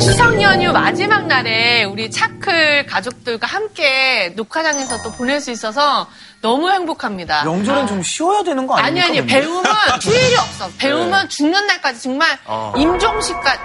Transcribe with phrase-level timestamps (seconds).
[0.00, 6.06] 추석 연휴 마지막 날에 우리 차클 가족들과 함께 녹화장에서 또 보낼 수 있어서
[6.40, 7.44] 너무 행복합니다.
[7.44, 9.08] 명절은 좀 쉬어야 되는 거 아니 아닙니까?
[9.22, 9.64] 아니 배움은
[10.00, 10.70] 휴일이 없어.
[10.78, 12.38] 배움은 죽는 날까지 정말
[12.76, 13.60] 임종식까지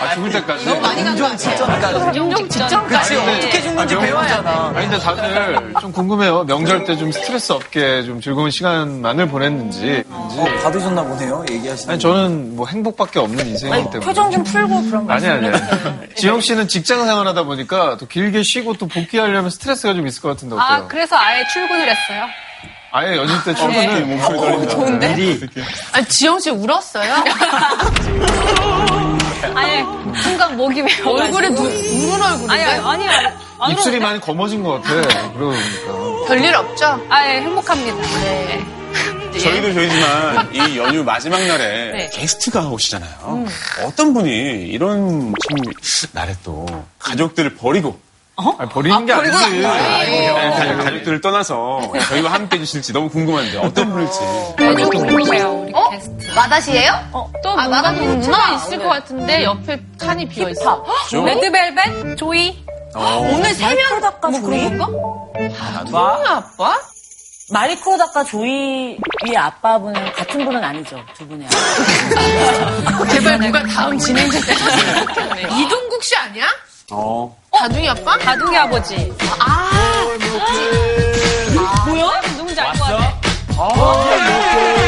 [0.00, 0.64] 아, 죽을 때까지.
[0.66, 1.36] 너무 많이 간거?
[1.36, 2.18] 직전까지.
[2.18, 3.16] 임종 직전까지.
[3.16, 4.48] 어떻게 죽는지 배워야 돼.
[4.48, 6.44] 아니, 근데 다들 좀 궁금해요.
[6.44, 10.04] 명절 때 좀 스트레스 없게 좀 즐거운 시간만을 보냈는지.
[10.10, 11.92] 어, 받으셨나 보네요, 얘기하시는.
[11.92, 14.00] 아니, 저는 뭐 행복밖에 없는 인생이기 때문에.
[14.04, 15.56] 표정 좀 풀고 그런 거 아니, 아니, 아니.
[16.16, 20.54] 지영 씨는 직장 생활하다 보니까 또 길게 쉬고 또 복귀하려면 스트레스가 좀 있을 것 같은데
[20.56, 20.66] 어때요?
[20.66, 22.24] 아 그래서 아예 출근을 했어요.
[22.92, 24.68] 아예 연휴 때 출근을 목소리 떨린다.
[24.74, 25.38] 좋은데?
[25.92, 27.14] 아니 지영 씨 울었어요?
[29.54, 29.82] 아니
[30.22, 32.52] 순간 목이 메어 얼굴에 누, 우는 얼굴인데?
[32.52, 33.08] 아니 아니
[33.58, 35.32] 아니 입술이 많이 검어진 것 같아.
[35.32, 36.26] 그러니까.
[36.28, 37.00] 별일 없죠?
[37.08, 37.96] 아예 행복합니다.
[38.20, 38.62] 네.
[39.40, 42.10] 저희도 저희지만 이 연휴 마지막 날에 네.
[42.12, 43.46] 게스트가 오시잖아요.
[43.86, 44.30] 어떤 분이
[44.68, 45.56] 이런 참
[46.12, 46.66] 날에 또
[46.98, 47.98] 가족들을 버리고
[48.58, 49.60] 아니, 버리는 게 아니지.
[49.60, 54.18] 네, 가족, 가족들을 떠나서 저희와 함께 해주실지 너무 궁금한데 어떤 분일지.
[54.58, 56.30] 너무 궁금해요 우리 게스트.
[56.34, 56.92] 마다시예요?
[57.42, 58.54] 또 아, 뭔가 거구나.
[58.56, 60.84] 있을 것 같은데 옆에 칸이 비어 있어.
[61.12, 63.76] 레드벨벳 조이 오늘 세 명?
[63.76, 64.40] 마리크로다카 뭐?
[64.42, 65.84] 그런 건가?
[65.84, 66.78] 누나 아빠?
[67.50, 68.98] 마리크로다카 조이의
[69.36, 70.96] 아빠분은 같은 분은 아니죠.
[71.14, 71.46] 두 분이.
[73.10, 74.38] 제발 누가 다음 진행자.
[75.58, 76.46] 이동국 씨 아니야?
[76.92, 77.36] 어.
[77.52, 78.18] 다둥이 아빠?
[78.18, 79.12] 다둥이 아버지.
[79.38, 79.70] 아,
[81.86, 82.20] 뭐야?
[82.36, 83.20] 누군지 알 것 같아.
[83.56, 84.81] 반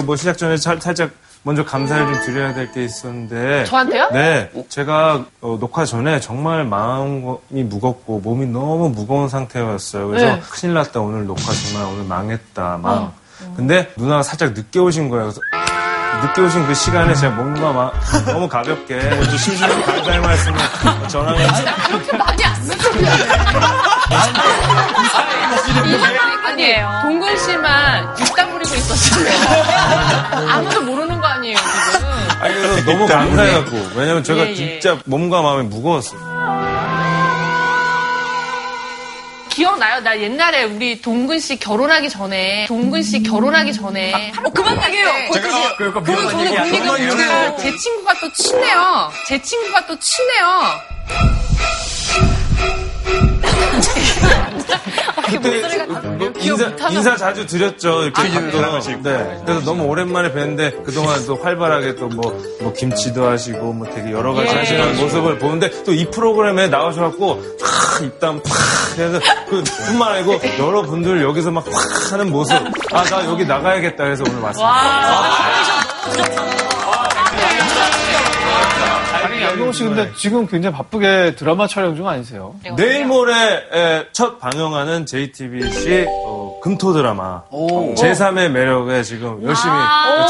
[0.00, 1.10] 그 뭐 시작 전에 살- 살짝
[1.42, 3.64] 먼저 감사를 좀 드려야 될 게 있었는데.
[3.64, 4.08] 저한테요?
[4.12, 4.50] 네.
[4.68, 10.08] 제가 어, 녹화 전에 정말 마음이 무겁고 몸이 너무 무거운 상태였어요.
[10.08, 10.40] 그래서 네.
[10.50, 11.00] 큰일 났다.
[11.00, 12.78] 오늘 녹화 정말 오늘 망했다.
[12.82, 13.12] 망.
[13.56, 15.24] 근데 누나가 살짝 늦게 오신 거예요.
[15.26, 15.40] 그래서
[16.26, 17.92] 늦게 오신 그 시간에 제가 뭔가 막
[18.26, 20.58] 너무 가볍게 좀 심심한 감사의 말씀을
[21.08, 23.06] 전하면서 그렇게 많이 안 쓰거든요.
[26.44, 26.98] 아니에요.
[27.02, 29.28] 동근 씨만 입담 부리고 있었어요.
[30.50, 31.56] 아무도 모르는 거 아니에요,
[31.92, 32.08] 지금.
[32.40, 33.90] 아니, 그래서 너무 감사해갖고.
[33.96, 34.54] 왜냐면 제가 예, 예.
[34.54, 36.28] 진짜 몸과 마음이 무거웠어요.
[39.50, 40.00] 기억나요?
[40.02, 44.32] 나 옛날에 우리 동근 씨 결혼하기 전에, 동근 씨 결혼하기 전에.
[44.44, 45.32] 어, 그만 얘기해요.
[45.32, 49.10] 제가 그거 그건 저는 그 얘기가 아, 제 친구가 또 친해요.
[49.26, 50.80] 제 친구가 또 친해요.
[55.30, 58.02] 그때 뭐 인사, 인사 자주 드렸죠.
[58.04, 58.58] 이렇게 또.
[59.18, 59.42] 네.
[59.44, 64.32] 그래서 너무 오랜만에 뵀는데 그동안 또 활발하게 또 뭐, 뭐 김치도 하시고 뭐 되게 여러
[64.32, 69.20] 가지 하시는 모습을 보는데 또 이 프로그램에 나오셔갖고 팍 입담 팍 해서
[69.50, 72.54] 그뿐만 아니고 여러분들 여기서 막팍 하는 모습.
[72.92, 74.70] 아, 나 여기 나가야겠다 해서 오늘 왔습니다.
[76.06, 76.67] 아니,
[79.68, 82.54] 양동호 씨 근데 지금 굉장히 바쁘게 드라마 촬영 중 아니세요?
[82.76, 83.34] 내일 모레
[83.72, 89.72] 에, 첫 방영하는 JTBC 어, 금토 드라마 제3의 매력에 지금 열심히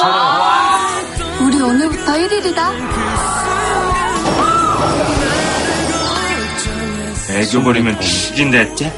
[0.01, 1.47] 촬영.
[1.47, 2.73] 우리 오늘부터 1일이다.
[7.31, 8.91] 애교 부리면 죽인다 했지?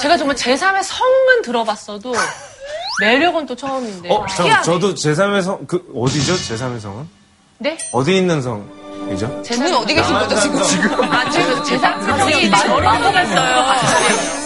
[0.00, 2.14] 제가 정말 제3의 성은 들어봤어도
[3.00, 4.08] 매력은 또 처음인데.
[4.10, 6.34] 어, 저, 저도 제3의 성, 그, 어디죠?
[6.34, 7.08] 제3의 성은?
[7.58, 7.76] 네?
[7.92, 9.42] 어디 있는 성이죠?
[9.42, 11.12] 제3의 어디 계신 거죠, 지금?
[11.12, 14.44] 아, 지금 제3의 성이 저를 만나봤어요.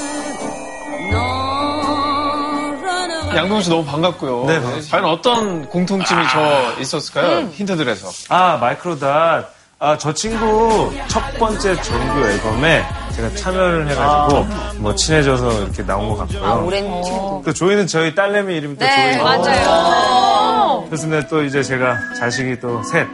[3.36, 4.46] 양동호 씨 너무 반갑고요.
[4.46, 4.90] 네, 반갑습니다.
[5.00, 7.48] 과연 어떤 공통점이 저 있었을까요?
[7.52, 8.10] 힌트들에서.
[8.30, 9.52] 아, 마이크로닷.
[9.80, 12.84] 아, 저 친구 첫 번째 정규 앨범에
[13.18, 14.46] 제가 참여를 해가지고
[14.78, 16.64] 뭐 친해져서 이렇게 나온 것 같고요.
[16.64, 17.42] 오랜 친구.
[17.44, 19.24] 그 조이는 저희 딸내미 이름이 또 네, 조이.
[19.24, 20.84] 맞아요.
[20.86, 21.26] 그렇습니다.
[21.26, 23.08] 또 이제 제가 자식이 또 셋.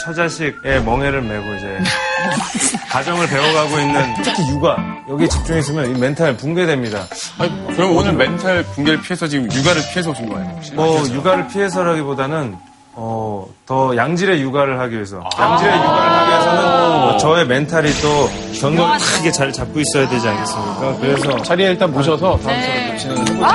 [0.00, 1.78] 처자식의 멍에를 메고 이제
[2.88, 4.76] 가정을 배워가고 있는 특히 육아
[5.08, 7.06] 여기에 집중했으면 이 멘탈 붕괴됩니다.
[7.76, 10.72] 그럼 오늘 멘탈 붕괴를 피해서 지금 육아를 피해서 오신 거예요, 혹시?
[10.72, 12.56] 뭐 육아를 피해서라기보다는
[12.92, 18.28] 어, 더 양질의 육아를 하기 위해서 양질의 육아를 하기 위해서는 뭐 저의 멘탈이 또
[18.60, 20.96] 견고를 크게 잘 잡고 있어야 되지 않겠습니까?
[21.00, 23.46] 그래서 자리에 일단 모셔서 다음 주에 또 진행을 해보죠.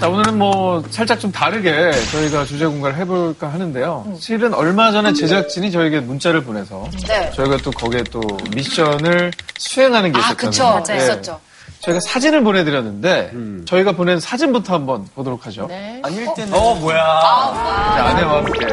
[0.00, 4.06] 자, 오늘은 뭐 살짝 좀 다르게 저희가 주제 공개를 해볼까 하는데요.
[4.20, 7.32] 실은 얼마 전에 제작진이 저에게 문자를 보내서 네.
[7.32, 8.20] 저희가 또 거기에 또
[8.54, 10.50] 미션을 수행하는 게 아, 있었거든요.
[10.50, 10.64] 그쵸.
[10.64, 10.92] 예.
[10.94, 11.02] 맞아요.
[11.02, 11.40] 있었죠.
[11.80, 13.30] 저희가 사진을 보내드렸는데
[13.66, 15.68] 저희가 보낸 사진부터 한번 보도록 하죠.
[16.02, 16.52] 아닐 때는.
[16.52, 17.94] 어, 뭐야.
[17.96, 18.66] 제 아내와 함께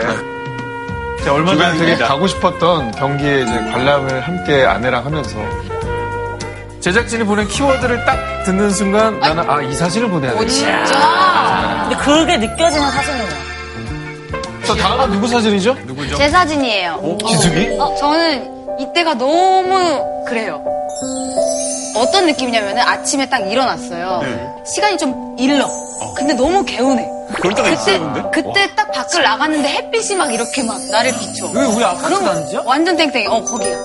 [1.23, 1.95] 제가 얼마 전에 되게.
[2.03, 5.37] 가고 싶었던 경기에 이제 관람을 함께 아내랑 하면서
[6.81, 10.47] 제작진이 보낸 키워드를 딱 듣는 순간 나는 아 이 사진을 보내야 오, 돼.
[10.47, 11.87] 진짜?
[11.89, 13.29] 근데 그게 느껴지는 사진이에요.
[14.65, 15.75] 저 다음은 누구 사진이죠?
[16.17, 17.17] 제 사진이에요.
[17.25, 17.77] 기숙이?
[17.79, 20.63] 어, 저는 이때가 너무 그래요.
[21.95, 24.21] 어떤 느낌이냐면은 아침에 딱 일어났어요.
[24.65, 25.69] 시간이 좀 일러.
[26.15, 27.07] 근데 너무 개운해.
[27.35, 28.29] 그럴 때가 그때, 있어요, 근데?
[28.31, 31.47] 그때 딱 밖을 나갔는데 햇빛이 막 이렇게 막 나를 비춰.
[31.53, 32.63] 왜 우리 아파트 그럼 다니죠?
[32.65, 33.27] 완전 땡땡이.
[33.27, 33.77] 어, 거기야.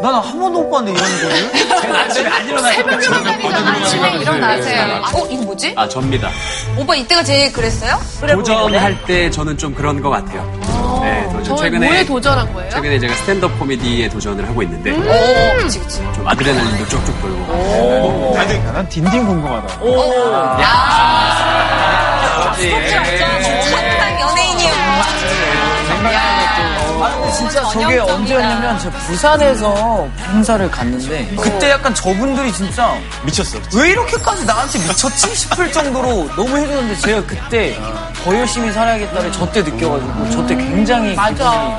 [0.00, 1.96] 나는 한 번도 못 봤는데, 이런 거를.
[1.96, 3.70] 아침에 안 일어나니까.
[3.72, 4.82] 아침에 일어나세요.
[5.02, 5.74] 아, 어, 이거 뭐지?
[5.76, 6.30] 아, 접니다.
[6.78, 7.98] 오빠 이때가 제일 그랬어요?
[8.20, 10.77] 도전할 때 저는 좀 그런 것 같아요.
[11.02, 11.44] 네, 도전.
[11.44, 12.70] 저 최근에, 뭐에 도전한 거예요?
[12.70, 15.98] 최근에 제가 스탠드업 코미디에 도전을 하고 있는데, 오, 그치, 그치.
[16.14, 18.34] 좀 아드레날린도 쭉쭉 돌고.
[18.72, 19.78] 난 딘딘 궁금하다.
[22.60, 26.37] 착한 연예인이에요.
[27.00, 33.58] 아, 근데 진짜 저게 언제였냐면, 제가 부산에서 행사를 갔는데, 그때 약간 저분들이 진짜, 미쳤어.
[33.74, 35.34] 왜 이렇게까지 나한테 미쳤지?
[35.34, 37.78] 싶을 정도로 너무 해주는데, 제가 그때
[38.24, 41.14] 더 열심히 살아야겠다를 저 때 느껴가지고, 저 때 굉장히.
[41.14, 41.78] 맞아.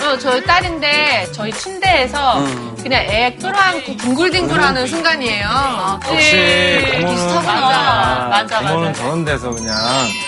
[0.00, 2.42] 어, 저희 딸인데 저희 침대에서
[2.82, 6.00] 그냥 애 끌어안고 뒹굴뒹굴하는 순간이에요.
[6.10, 8.28] 역시 부모는 비슷하구나.
[8.30, 9.02] 맞아, 부모는 맞아.
[9.02, 9.76] 저런 데서 그냥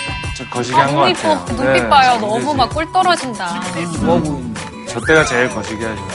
[0.49, 1.33] 거시기 한것 너무 같아요.
[1.45, 1.53] 이뻐.
[1.53, 2.17] 눈빛 네, 봐요.
[2.19, 3.61] 너무 막 꿀 떨어진다.
[3.99, 4.61] 좋아 보이는데.
[4.87, 6.01] 저 때가 제일 거시기 하죠.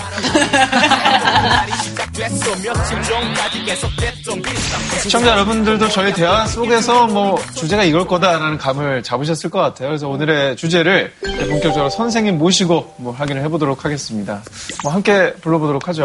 [5.03, 9.89] 시청자 여러분들도 저희 대화 속에서 뭐 주제가 이걸 거다라는 감을 잡으셨을 것 같아요.
[9.89, 14.43] 그래서 오늘의 주제를 본격적으로 선생님 모시고 뭐 확인을 해보도록 하겠습니다.
[14.83, 16.05] 뭐 함께 불러보도록 하죠.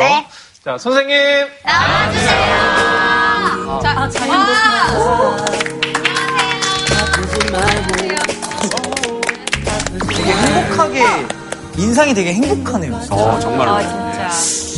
[0.63, 1.47] 자, 선생님.
[3.81, 4.27] 자, 되게
[10.85, 11.27] 행복하게,
[11.77, 12.99] 인상이 되게 행복하네요.
[13.11, 13.77] 어, 정말로.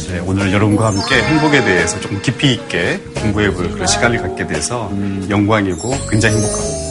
[0.09, 4.91] 네, 오늘 여러분과 함께 행복에 대해서 좀 깊이 있게 공부해 볼 그런 시간을 갖게 돼서
[5.29, 6.83] 영광이고 굉장히 행복합니다.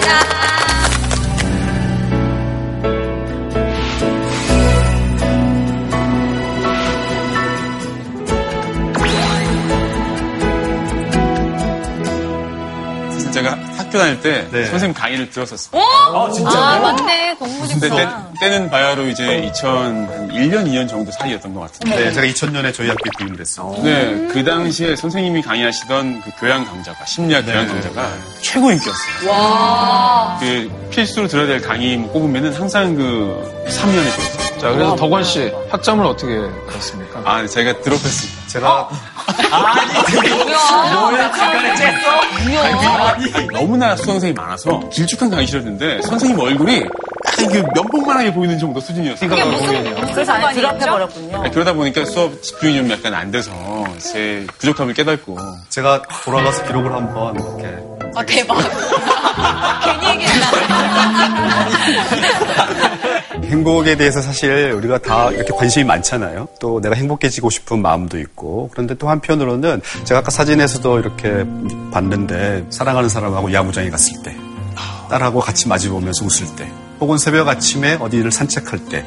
[0.00, 0.39] 제가
[13.90, 14.66] 학교 다닐 때 네.
[14.66, 15.82] 선생님 강의를 들었었어요.
[15.82, 17.34] 아, 맞네.
[17.34, 17.88] 공부직서.
[17.88, 18.08] 근데
[18.40, 21.96] 때, 는 바야흐로 이제 2001년, 2년 정도 사이였던 것 같은데.
[21.96, 22.04] 네.
[22.04, 23.76] 네, 제가 2000년에 저희 학교에 부임을 했어요.
[23.82, 28.08] 네, 그 당시에 선생님이 강의하시던 그 교양 강좌가, 심리학 교양 강좌가
[28.40, 30.38] 최고 인기였어요.
[30.38, 34.58] 그 필수로 들어야 될 강의 뭐 꼽으면은 항상 그 3년에 들었어요.
[34.60, 37.22] 자, 그래서 덕원 씨 학점을 어떻게 받았습니까?
[37.24, 38.46] 아, 제가 드롭했습니다.
[38.46, 38.88] 제가
[43.52, 46.84] 너무나 수강생이 많아서 길쭉한 강의실이었는데 선생님 얼굴이
[47.40, 49.30] 약간 그 면봉만하게 보이는 정도 수준이었어요.
[50.12, 51.42] 그래서 아예 드랍해버렸군요.
[51.42, 53.50] 네, 그러다 보니까 수업 집중이 좀 약간 안 돼서
[53.98, 55.38] 제 부족함을 깨닫고
[55.68, 57.78] 제가 돌아가서 기록을 한번 이렇게
[58.14, 58.56] 아, 대박.
[60.00, 60.46] 괜히 얘기했나.
[63.50, 66.48] 행복에 대해서 사실 우리가 다 이렇게 관심이 많잖아요.
[66.60, 71.44] 또 내가 행복해지고 싶은 마음도 있고 그런데 또 한편으로는 제가 아까 사진에서도 이렇게
[71.90, 74.36] 봤는데 사랑하는 사람하고 야구장에 갔을 때
[75.10, 79.04] 딸하고 같이 마주보면서 웃을 때 혹은 새벽 아침에 어디를 산책할 때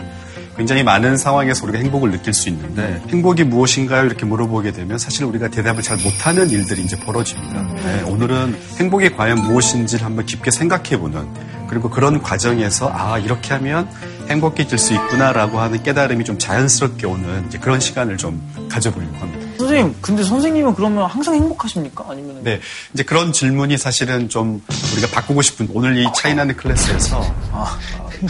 [0.58, 4.06] 굉장히 많은 상황에서 우리가 행복을 느낄 수 있는데 행복이 무엇인가요?
[4.06, 7.62] 이렇게 물어보게 되면 사실 우리가 대답을 잘 못하는 일들이 이제 벌어집니다.
[7.84, 11.28] 네, 오늘은 행복이 과연 무엇인지를 한번 깊게 생각해보는
[11.70, 13.90] 그리고 그런 과정에서 아 이렇게 하면
[14.30, 19.48] 행복해질 수 있구나라고 하는 깨달음이 좀 자연스럽게 오는 이제 그런 시간을 좀 가져보려고 합니다.
[19.58, 22.06] 선생님, 근데 선생님은 그러면 항상 행복하십니까?
[22.10, 22.44] 아니면.
[22.44, 22.60] 네,
[22.94, 24.62] 이제 그런 질문이 사실은 좀
[24.94, 27.80] 우리가 바꾸고 싶은 오늘 이 차이나는 클래스에서 아,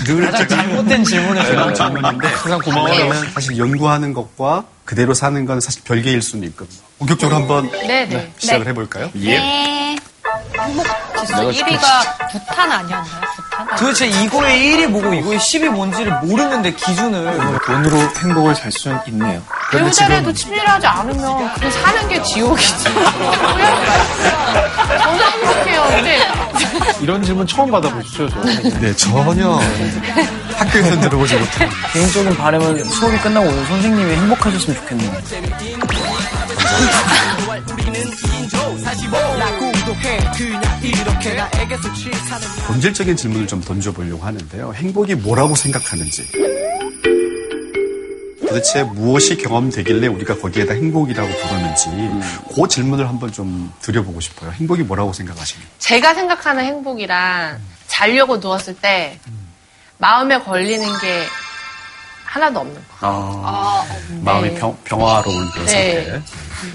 [0.06, 3.14] 늘 가장 잘못된 질문을 그런 제가 질문인데 항상 고마워요.
[3.34, 6.82] 사실 연구하는 것과 그대로 사는 건 사실 별개일 수는 있거든요.
[7.00, 8.34] 본격적으로 한번 네, 네.
[8.38, 9.10] 시작을 해볼까요?
[9.14, 9.98] 네.
[11.22, 11.82] 지수 1위가
[12.32, 13.22] 부탄 아니었나요?
[13.36, 13.76] 부탄?
[13.78, 17.60] 도대체 이거의 1이 뭐고 이거의 10이 뭔지를 모르는데 기준을.
[17.66, 19.42] 돈으로 행복을 살 수는 있네요.
[19.72, 22.84] 배우자라도 친밀하지 않으면 그냥 사는 게 지옥이지.
[22.84, 23.06] 저는
[25.32, 25.84] 행복해요.
[25.90, 26.20] 근데
[27.02, 28.40] 이런 질문 처음 받아보시죠, 저.
[28.80, 29.60] 네, 전혀
[30.58, 35.12] 학교에서 들어보지 못한 개인적인 바람은 수업이 끝나고 오늘 선생님이 행복하셨으면 좋겠네요.
[42.68, 44.74] 본질적인 질문을 좀 던져보려고 하는데요.
[44.74, 46.24] 행복이 뭐라고 생각하는지.
[48.48, 51.90] 도대체 무엇이 경험되길래 우리가 거기에다 행복이라고 부르는지
[52.54, 54.52] 그 질문을 한번 좀 드려보고 싶어요.
[54.52, 55.72] 행복이 뭐라고 생각하십니까?
[55.80, 59.20] 제가 생각하는 행복이란 자려고 누웠을 때
[59.98, 61.24] 마음에 걸리는 게
[62.26, 62.82] 하나도 없는 거.
[63.02, 63.86] 아,
[64.22, 66.04] 마음이 평, 평화로운 그런 네.
[66.04, 66.22] 상태.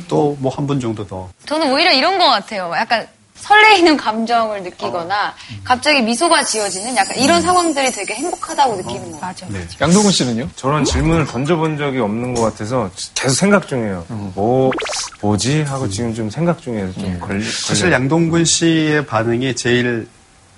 [0.09, 1.29] 또 뭐 한 분 정도 더.
[1.47, 2.73] 저는 오히려 이런 것 같아요.
[2.77, 9.51] 약간 설레이는 감정을 느끼거나 갑자기 미소가 지어지는 약간 이런 상황들이 되게 행복하다고 느끼는 것 같아요.
[9.53, 9.65] 네.
[9.81, 10.49] 양동근 씨는요?
[10.57, 14.05] 저런 질문을 던져본 적이 없는 것 같아서 계속 생각 중이에요.
[14.35, 14.73] 뭐,
[15.21, 15.63] 뭐지?
[15.63, 16.93] 하고 지금 좀 생각 중이에요.
[16.95, 17.93] 좀 걸리, 사실.
[17.93, 20.09] 양동근 씨의 반응이 제일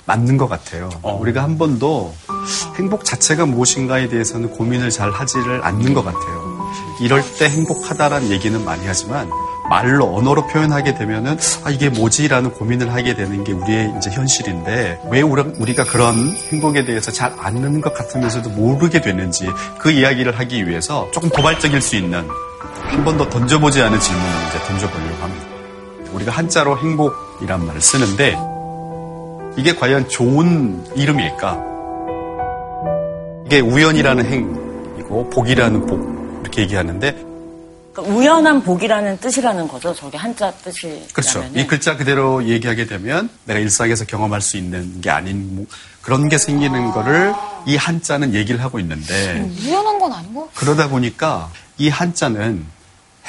[0.07, 0.89] 맞는 것 같아요.
[1.03, 2.15] 우리가 한 번도
[2.79, 6.50] 행복 자체가 무엇인가에 대해서는 고민을 잘 하지를 않는 것 같아요.
[7.01, 9.31] 이럴 때 행복하다라는 얘기는 많이 하지만
[9.69, 15.21] 말로 언어로 표현하게 되면은 아 이게 뭐지라는 고민을 하게 되는 게 우리의 이제 현실인데 왜
[15.23, 21.09] 우리- 우리가 그런 행복에 대해서 잘 아는 것 같으면서도 모르게 되는지 그 이야기를 하기 위해서
[21.13, 22.27] 조금 도발적일 수 있는
[22.89, 25.47] 한 번도 던져보지 않은 질문을 이제 던져보려고 합니다.
[26.13, 28.37] 우리가 한자로 행복이란 말을 쓰는데
[29.57, 31.59] 이게 과연 좋은 이름일까?
[33.47, 36.20] 이게 우연이라는 행이고 복이라는 복
[36.51, 37.13] 이렇게 얘기하는데
[37.93, 39.95] 그러니까 우연한 복이라는 뜻이라는 거죠.
[39.95, 41.07] 저게 한자 뜻이.
[41.13, 41.45] 그렇죠.
[41.55, 45.67] 이 글자 그대로 얘기하게 되면 내가 일상에서 경험할 수 있는 게 아닌 뭐
[46.03, 47.35] 그런 게 생기는 거를
[47.67, 50.55] 이 한자는 얘기를 하고 있는데 우연한 건 아닌 것 같아요.
[50.55, 52.65] 그러다 보니까 이 한자는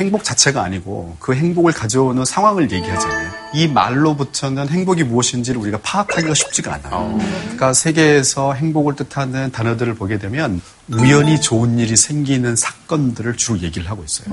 [0.02, 3.32] 행복 자체가 아니고 그 행복을 가져오는 상황을 얘기하잖아요.
[3.54, 7.20] 이 말로부터는 행복이 무엇인지를 우리가 파악하기가 쉽지가 않아요.
[7.44, 10.60] 그러니까 세계에서 행복을 뜻하는 단어들을 보게 되면
[10.92, 14.28] 우연히 좋은 일이 생기는 사건들을 주로 얘기를 하고 있어요.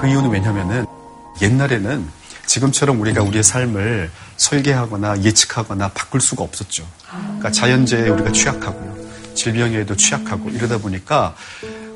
[0.00, 0.86] 그 이유는 왜냐면은
[1.40, 2.06] 옛날에는
[2.46, 6.86] 지금처럼 우리가 우리의 삶을 설계하거나 예측하거나 바꿀 수가 없었죠.
[7.10, 8.92] 그러니까 자연재해에 우리가 취약하고요.
[9.34, 11.34] 질병에도 취약하고 이러다 보니까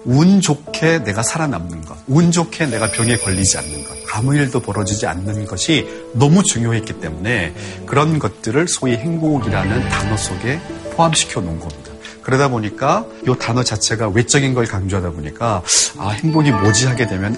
[0.06, 5.06] 운 좋게 내가 살아남는 것, 운 좋게 내가 병에 걸리지 않는 것, 아무 일도 벌어지지
[5.06, 7.54] 않는 것이 너무 중요했기 때문에
[7.86, 10.60] 그런 것들을 소위 행복이라는 단어 속에
[10.94, 11.92] 포함시켜 놓은 겁니다.
[12.22, 15.62] 그러다 보니까 이 단어 자체가 외적인 걸 강조하다 보니까
[15.98, 17.36] 아 행복이 뭐지 하게 되면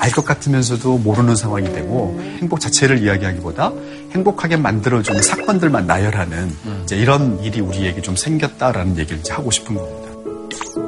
[0.00, 3.72] 알 것 같으면서도 모르는 상황이 되고 행복 자체를 이야기하기보다
[4.12, 10.87] 행복하게 만들어주는 사건들만 나열하는 이제 이런 일이 우리에게 좀 생겼다라는 얘기를 이제 하고 싶은 겁니다.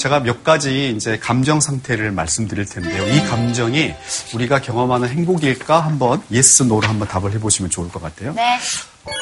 [0.00, 3.06] 제가 몇 가지 이제 감정 상태를 말씀드릴 텐데요.
[3.06, 3.92] 이 감정이
[4.34, 8.32] 우리가 경험하는 행복일까 한번 yes no로 한번 답을 해보시면 좋을 것 같아요.
[8.32, 8.58] 네.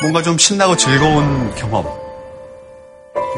[0.02, 2.07] 뭔가 좀 신나고 즐거운 경험.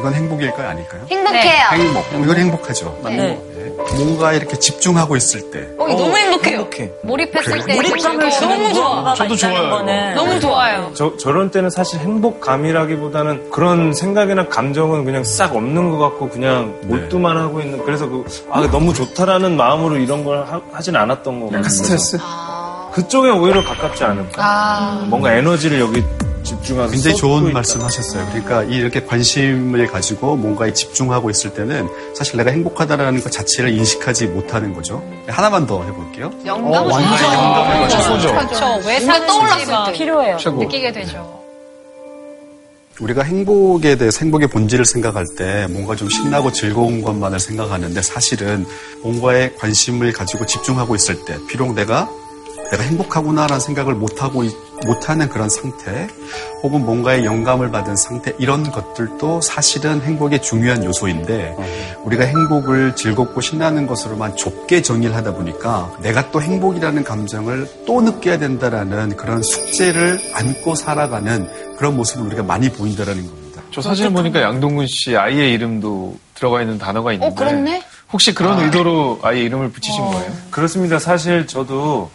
[0.01, 1.01] 이건 행복일까요, 아닐까요?
[1.11, 1.67] 행복해요.
[1.73, 2.05] 행복.
[2.23, 2.99] 이건 행복하죠.
[3.03, 3.17] 네.
[3.17, 3.41] 네.
[3.95, 5.67] 뭔가 이렇게 집중하고 있을 때.
[5.77, 6.67] 어, 너무 행복해요.
[7.03, 9.13] 몰입했을 때 몰입감을 주는 너무 좋아.
[9.13, 9.69] 저도 좋아요.
[9.69, 10.91] 거는 너무 좋아요.
[10.95, 17.37] 저, 저런 때는 사실 행복감이라기보다는 그런 생각이나 감정은 그냥 싹 없는 것 같고 그냥 몰두만
[17.37, 21.63] 하고 있는 그래서 그, 아, 너무 좋다라는 마음으로 이런 걸 하, 하진 않았던 거 같아요.
[21.69, 22.17] 스트레스?
[22.93, 24.41] 그쪽에 오히려 가깝지 않을까.
[24.43, 25.05] 아.
[25.07, 26.03] 뭔가 에너지를 여기
[26.43, 27.53] 집중해서 굉장히 좋은 있다.
[27.53, 28.25] 말씀 하셨어요.
[28.29, 34.73] 그러니까 이렇게 관심을 가지고 뭔가에 집중하고 있을 때는 사실 내가 행복하다라는 것 자체를 인식하지 못하는
[34.73, 35.03] 거죠.
[35.27, 36.31] 하나만 더 해볼게요.
[36.45, 38.27] 영감 어, 완전 영감을 최고죠.
[38.33, 38.87] 그렇죠.
[38.87, 39.93] 왜 뭔가 떠올랐을 때.
[39.97, 40.37] 필요해요.
[40.37, 40.63] 최고.
[40.63, 41.41] 느끼게 되죠.
[42.99, 48.65] 우리가 행복에 대해서 행복의 본질을 생각할 때 뭔가 좀 신나고 즐거운 것만을 생각하는데 사실은
[49.01, 52.09] 뭔가에 관심을 가지고 집중하고 있을 때 비록 내가
[52.71, 56.07] 내가 행복하구나라는 생각을 못하고 있- 못하는 그런 상태
[56.63, 61.55] 혹은 뭔가의 영감을 받은 상태 이런 것들도 사실은 행복의 중요한 요소인데
[62.03, 68.39] 우리가 행복을 즐겁고 신나는 것으로만 좁게 정의를 하다 보니까 내가 또 행복이라는 감정을 또 느껴야
[68.39, 71.47] 된다라는 그런 숙제를 안고 살아가는
[71.77, 73.61] 그런 모습을 우리가 많이 보인다라는 겁니다.
[73.71, 77.83] 저 사진을 보니까 양동근 씨 아이의 이름도 들어가 있는 단어가 있는데 어, 그렇네.
[78.11, 80.31] 혹시 그런 의도로 아이의 이름을 붙이신 거예요?
[80.49, 80.97] 그렇습니다.
[80.99, 82.09] 사실 저도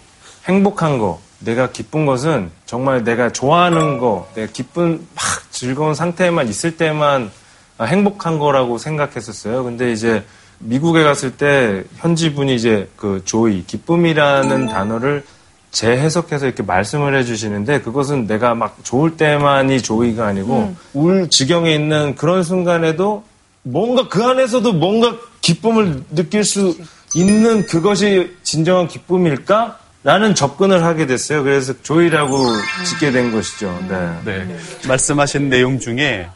[0.47, 6.77] 행복한 거, 내가 기쁜 것은 정말 내가 좋아하는 거, 내가 기쁜 막 즐거운 상태에만 있을
[6.77, 7.31] 때만
[7.79, 9.65] 아, 행복한 거라고 생각했었어요.
[9.65, 10.25] 근데 이제
[10.59, 15.25] 미국에 갔을 때 현지 분이 이제 그 조이, 기쁨이라는 단어를
[15.73, 22.43] 재해석해서 이렇게 말씀을 해주시는데 그것은 내가 막 좋을 때만이 조이가 아니고 울 지경에 있는 그런
[22.43, 23.25] 순간에도
[23.63, 26.75] 뭔가 그 안에서도 뭔가 기쁨을 느낄 수
[27.15, 29.79] 있는 그것이 진정한 기쁨일까?
[30.07, 31.43] 라는 접근을 하게 됐어요.
[31.43, 32.47] 그래서 조이라고
[32.85, 33.77] 짓게 된 것이죠.
[33.89, 34.21] 네.
[34.25, 34.57] 네.
[34.87, 36.29] 말씀하신 내용 중에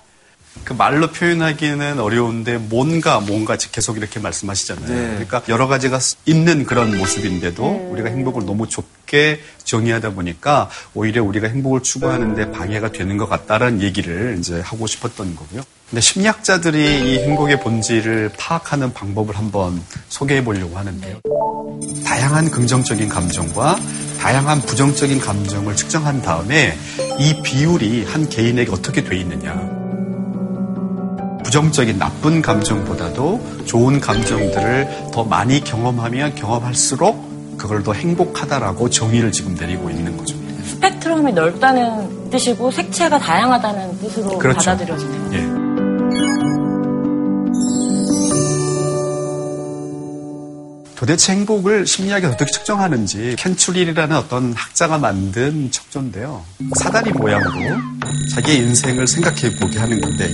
[0.64, 4.88] 그 말로 표현하기는 어려운데 뭔가 뭔가 계속 이렇게 말씀하시잖아요.
[4.88, 5.08] 네.
[5.14, 11.82] 그러니까 여러 가지가 있는 그런 모습인데도 우리가 행복을 너무 좁게 정의하다 보니까 오히려 우리가 행복을
[11.82, 15.62] 추구하는데 방해가 되는 것 같다라는 얘기를 이제 하고 싶었던 거고요.
[15.88, 21.20] 근데 심리학자들이 이 행복의 본질을 파악하는 방법을 한번 소개해 보려고 하는데요.
[22.04, 23.78] 다양한 긍정적인 감정과
[24.20, 26.76] 다양한 부정적인 감정을 측정한 다음에
[27.18, 29.79] 이 비율이 한 개인에게 어떻게 돼 있느냐.
[31.42, 39.90] 부정적인 나쁜 감정보다도 좋은 감정들을 더 많이 경험하면 경험할수록 그걸 더 행복하다라고 정의를 지금 내리고
[39.90, 40.34] 있는 거죠.
[40.64, 44.70] 스펙트럼이 넓다는 뜻이고 색채가 다양하다는 뜻으로 그렇죠.
[44.70, 45.32] 받아들여지네요.
[45.34, 45.60] 예.
[51.00, 56.44] 도대체 행복을 심리학에서 어떻게 측정하는지 켄츄릴이라는 어떤 학자가 만든 척조인데요.
[56.78, 57.78] 사다리 모양으로
[58.34, 60.30] 자기의 인생을 생각해 보게 하는 건데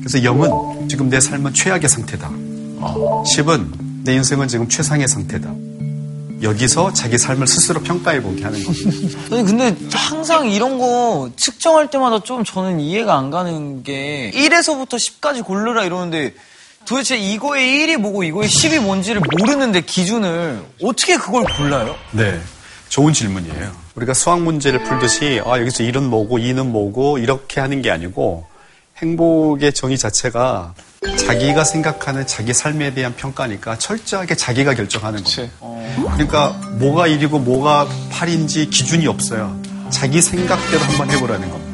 [0.00, 2.30] 그래서 0은 지금 내 삶은 최악의 상태다.
[2.30, 3.68] 10은
[4.04, 5.52] 내 인생은 지금 최상의 상태다.
[6.42, 9.18] 여기서 자기 삶을 스스로 평가해 보게 하는 겁니다.
[9.30, 15.44] 아니, 근데 항상 이런 거 측정할 때마다 좀 저는 이해가 안 가는 게 1에서부터 10까지
[15.44, 16.34] 고르라 이러는데
[16.86, 21.94] 도대체 이거의 1이 뭐고 이거의 10이 뭔지를 모르는데 기준을 어떻게 그걸 골라요?
[22.12, 22.40] 네.
[22.88, 23.70] 좋은 질문이에요.
[23.94, 28.46] 우리가 수학 문제를 풀듯이 아, 여기서 1은 뭐고 2는 뭐고 이렇게 하는 게 아니고
[29.02, 30.74] 행복의 정의 자체가
[31.26, 35.50] 자기가 생각하는 자기 삶에 대한 평가니까 철저하게 자기가 결정하는 거예요.
[36.12, 39.58] 그러니까 뭐가 1이고 뭐가 8인지 기준이 없어요.
[39.88, 41.70] 자기 생각대로 한번 해보라는 겁니다.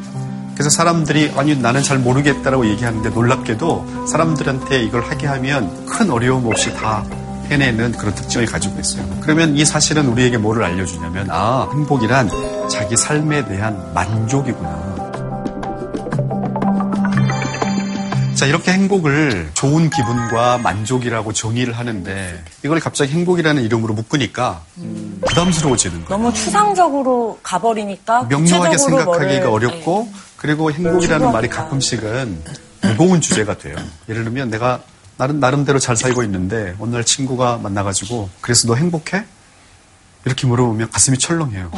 [0.53, 6.73] 그래서 사람들이 아니 나는 잘 모르겠다라고 얘기하는데 놀랍게도 사람들한테 이걸 하게 하면 큰 어려움 없이
[6.73, 7.05] 다
[7.49, 9.05] 해내는 그런 특징을 가지고 있어요.
[9.21, 12.29] 그러면 이 사실은 우리에게 뭐를 알려주냐면 아 행복이란
[12.69, 14.96] 자기 삶에 대한 만족이구나.
[18.37, 24.61] 자, 이렇게 행복을 좋은 기분과 만족이라고 정의를 하는데 이걸 갑자기 행복이라는 이름으로 묶으니까
[25.27, 26.07] 부담스러워지는 거예요.
[26.09, 32.43] 너무 추상적으로 가버리니까 명료하게 생각하기가 어렵고 그리고 행복이라는 말이 가끔씩은
[32.83, 33.75] 무거운 주제가 돼요.
[34.07, 34.81] 예를 들면 내가
[35.17, 39.25] 나름, 나름대로 잘 살고 있는데 어느 날 친구가 만나가지고 그래서 너 행복해?
[40.25, 41.69] 이렇게 물어보면 가슴이 철렁해요.
[41.71, 41.77] 어.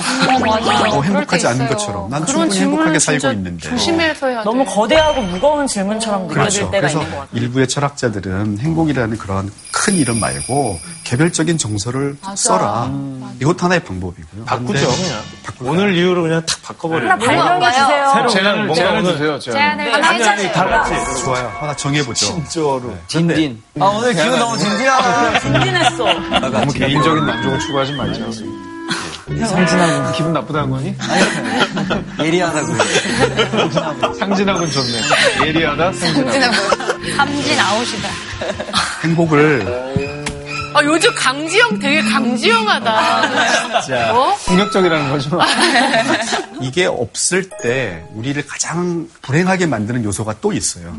[0.98, 1.68] 어, 행복하지 않은.
[1.68, 2.10] 것처럼.
[2.10, 3.70] 난 충분히 행복하게 살고 있는데.
[3.70, 4.72] 조심해서 해야 너무 돼.
[4.72, 6.72] 거대하고 무거운 질문처럼 느껴질 그렇죠.
[6.72, 7.42] 때가 그래서 있는 것 같아요.
[7.42, 12.88] 일부의 철학자들은 행복이라는 그런 큰 이름 말고 개별적인 정서를 써라.
[13.42, 14.46] 이것도 하나의 방법이고요.
[14.46, 15.72] 바꾸죠, 그런데 그냥.
[15.74, 17.10] 오늘 이후로 그냥 탁 바꿔버려요.
[17.10, 18.12] 하나 발명해 주세요.
[18.14, 19.58] 새로 제안을, 뭔가 제안을 오늘 주세요, 제안.
[19.58, 20.52] 제안을 아니.
[20.54, 21.24] 다 같이.
[21.24, 21.52] 좋아요.
[21.60, 22.26] 하나 정해보죠.
[22.28, 22.96] 진짜로.
[23.08, 23.60] 딘딘.
[23.80, 25.40] 아, 오늘 기분 너무 딘딘하다.
[25.50, 26.14] 든든했어.
[26.52, 28.20] 너무 개인적인 만족을 추구하지 말자.
[29.48, 30.96] 상진하고 기분 나쁘다는 거니?
[32.20, 34.14] 예리하다고 해.
[34.20, 35.02] 상진하고는 좋네.
[35.48, 36.56] 예리하다, 상진하고.
[37.18, 38.10] 삼진 아웃이다.
[39.04, 40.09] 행복을
[40.74, 43.82] 아, 요즘 강지영 되게 강지영하다.
[43.82, 44.14] 진짜.
[44.16, 44.36] 어?
[44.46, 45.40] 폭력적이라는 거죠.
[46.62, 50.96] 이게 없을 때 우리를 가장 불행하게 만드는 요소가 또 있어요.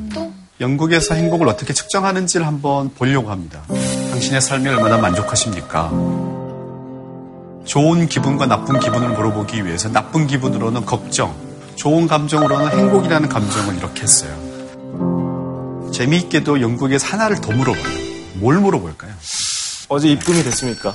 [0.61, 3.63] 영국에서 행복을 어떻게 측정하는지를 한번 보려고 합니다.
[3.69, 5.91] 당신의 삶이 얼마나 만족하십니까?
[7.65, 11.35] 좋은 기분과 나쁜 기분을 물어보기 위해서 나쁜 기분으로는 걱정,
[11.77, 14.51] 좋은 감정으로는 행복이라는 감정을 이렇게 했어요.
[15.93, 18.11] 재미있게도 영국에서 하나를 더 물어봐요.
[18.35, 19.13] 뭘 물어볼까요?
[19.91, 20.95] 어제 입금이 됐습니까?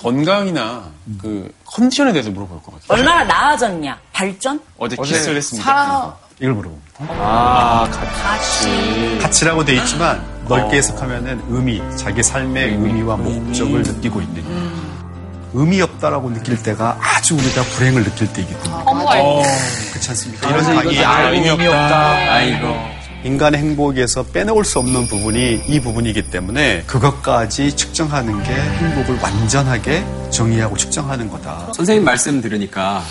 [0.00, 0.84] 건강이나
[1.20, 3.00] 그 컨디션에 대해서 물어볼 것 같아요.
[3.00, 3.98] 얼마나 나아졌냐?
[4.12, 4.60] 발전?
[4.78, 5.64] 어제 키스를 했습니다.
[5.64, 6.88] 사, 이걸 물어봅니다.
[7.08, 9.18] 아, 같이.
[9.20, 14.44] 가치라고 돼 있지만 넓게 해석하면은 의미, 자기 삶의 의미 와 목적을 느끼고 있는
[15.54, 18.74] 의미 없다라고 느낄 때가 아주 우리가 불행을 느낄 때이거든요.
[18.76, 19.90] 허무할 때.
[19.90, 20.48] 그렇지 않습니까?
[20.48, 22.06] 이런 상황이 아, 의미 없다.
[22.34, 22.97] 아이고.
[23.24, 30.76] 인간의 행복에서 빼놓을 수 없는 부분이 이 부분이기 때문에 그것까지 측정하는 게 행복을 완전하게 정의하고
[30.76, 31.72] 측정하는 거다.
[31.74, 33.02] 선생님 말씀 들으니까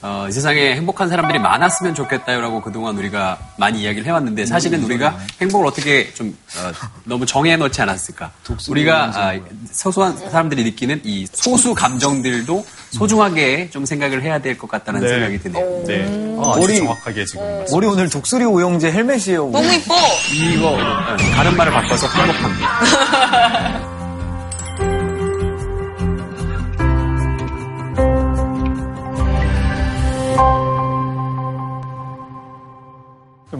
[0.00, 5.66] 어, 이 세상에 행복한 사람들이 많았으면 좋겠다요라고 그동안 우리가 많이 이야기를 해왔는데 사실은 우리가 행복을
[5.66, 6.72] 어떻게 좀 어,
[7.04, 8.30] 너무 정해놓지 않았을까?
[8.68, 9.34] 우리가 아,
[9.72, 15.08] 소소한 사람들이 느끼는 이 소수 감정들도 소중하게 좀 생각을 해야 될 것 같다는 네.
[15.08, 15.84] 생각이 드네요.
[15.86, 16.36] 네.
[16.42, 19.50] 아, 아주 정확하게 지금 머리 오늘 독수리 오영재 헬멧이에요.
[19.50, 19.94] 너무 이뻐.
[20.32, 23.88] 이거 어, 다른 말을 바꿔서 행복합니다.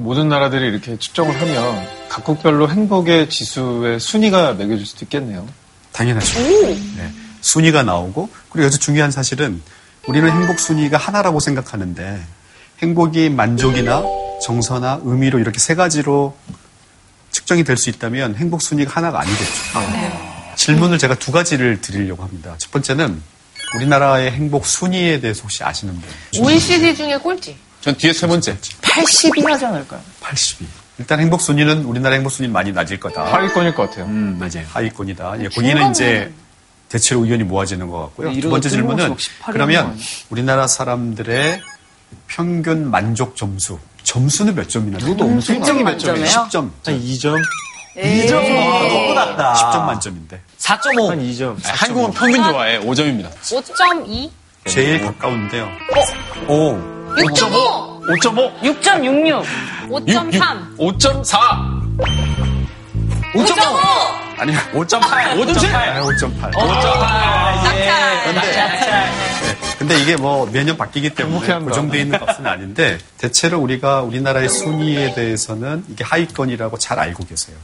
[0.02, 5.46] 모든 나라들이 이렇게 측정을 하면 각국별로 행복의 지수의 순위가 매겨질 수도 있겠네요.
[5.92, 6.40] 당연하죠.
[6.40, 7.12] 네.
[7.40, 9.60] 순위가 나오고 그리고 아주 중요한 사실은
[10.06, 12.20] 우리는 행복 순위가 하나라고 생각하는데
[12.82, 14.02] 행복이 만족이나
[14.42, 16.36] 정서나 의미로 이렇게 세 가지로
[17.30, 19.52] 측정이 될 수 있다면 행복 순위가 하나가 아니겠죠.
[20.56, 22.54] 질문을 제가 두 가지를 드리려고 합니다.
[22.58, 23.20] 첫 번째는
[23.76, 26.42] 우리나라의 행복 순위에 대해서 혹시 아시는 분?
[26.42, 27.56] OECD 중에 꼴찌.
[27.80, 28.56] 전 뒤에 세 번째.
[28.82, 30.00] 80이 하지 않을까요?
[30.20, 30.66] 82.
[30.98, 33.32] 일단 행복 순위는 우리나라 행복 순위는 많이 낮을 거다.
[33.32, 34.06] 하위권일 것 같아요.
[34.06, 34.66] 음, 맞아요.
[34.72, 35.40] 하위권이다.
[35.44, 36.32] 예, 거기는 이제
[36.88, 38.30] 대체로 의견이 모아지는 것 같고요.
[38.32, 40.06] 두 이러다 번째 질문은 뜬금없이 18 이라는 거 그러면 아니에요?
[40.30, 41.60] 우리나라 사람들의
[42.26, 44.98] 평균 만족 점수 점수는 몇 점이나?
[44.98, 45.98] 누구도 엄청 점이 몇?
[45.98, 46.26] 점이에요?
[46.26, 46.70] 10점.
[46.84, 47.36] 한 2점?
[47.96, 48.34] 2점?
[48.56, 49.54] 와, 너무 낮다.
[49.54, 50.40] 10점 만점인데.
[50.58, 51.08] 4.5.
[51.08, 51.56] 한 2점.
[51.62, 52.80] 한국은 평균 좋아해.
[52.80, 53.30] 5점입니다.
[53.42, 54.30] 5.2?
[54.66, 55.68] 제일 가까운데요.
[56.48, 56.97] 오.
[57.16, 58.04] 6.5!
[58.20, 58.60] 5.5?
[58.60, 59.44] 6.66.
[59.88, 60.76] 5.3!
[60.76, 61.38] 5.4?
[63.34, 64.38] 5.5.
[64.38, 64.58] 아니요.
[64.72, 65.00] 5.8?
[65.00, 65.74] 5.7?
[65.74, 66.50] 아, 5.8.
[68.34, 68.48] 네.
[69.78, 71.58] 근데 이게 뭐 매년 바뀌기 때문에.
[71.60, 77.56] 고정되어 있는 값은 아닌데 대체로 우리가 우리나라의 순위에 대해서는 이게 하위권이라고 잘 알고 계세요.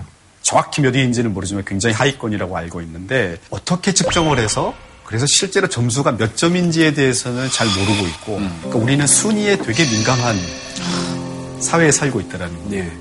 [0.42, 4.74] 정확히 몇 위인지는 모르지만 굉장히 하위권이라고 알고 있는데 어떻게 측정을 해서
[5.04, 10.36] 그래서 실제로 점수가 몇 점인지에 대해서는 잘 모르고 있고 그러니까 우리는 순위에 되게 민감한
[11.60, 12.84] 사회에 살고 있다라는 거예요.
[12.84, 12.92] 네.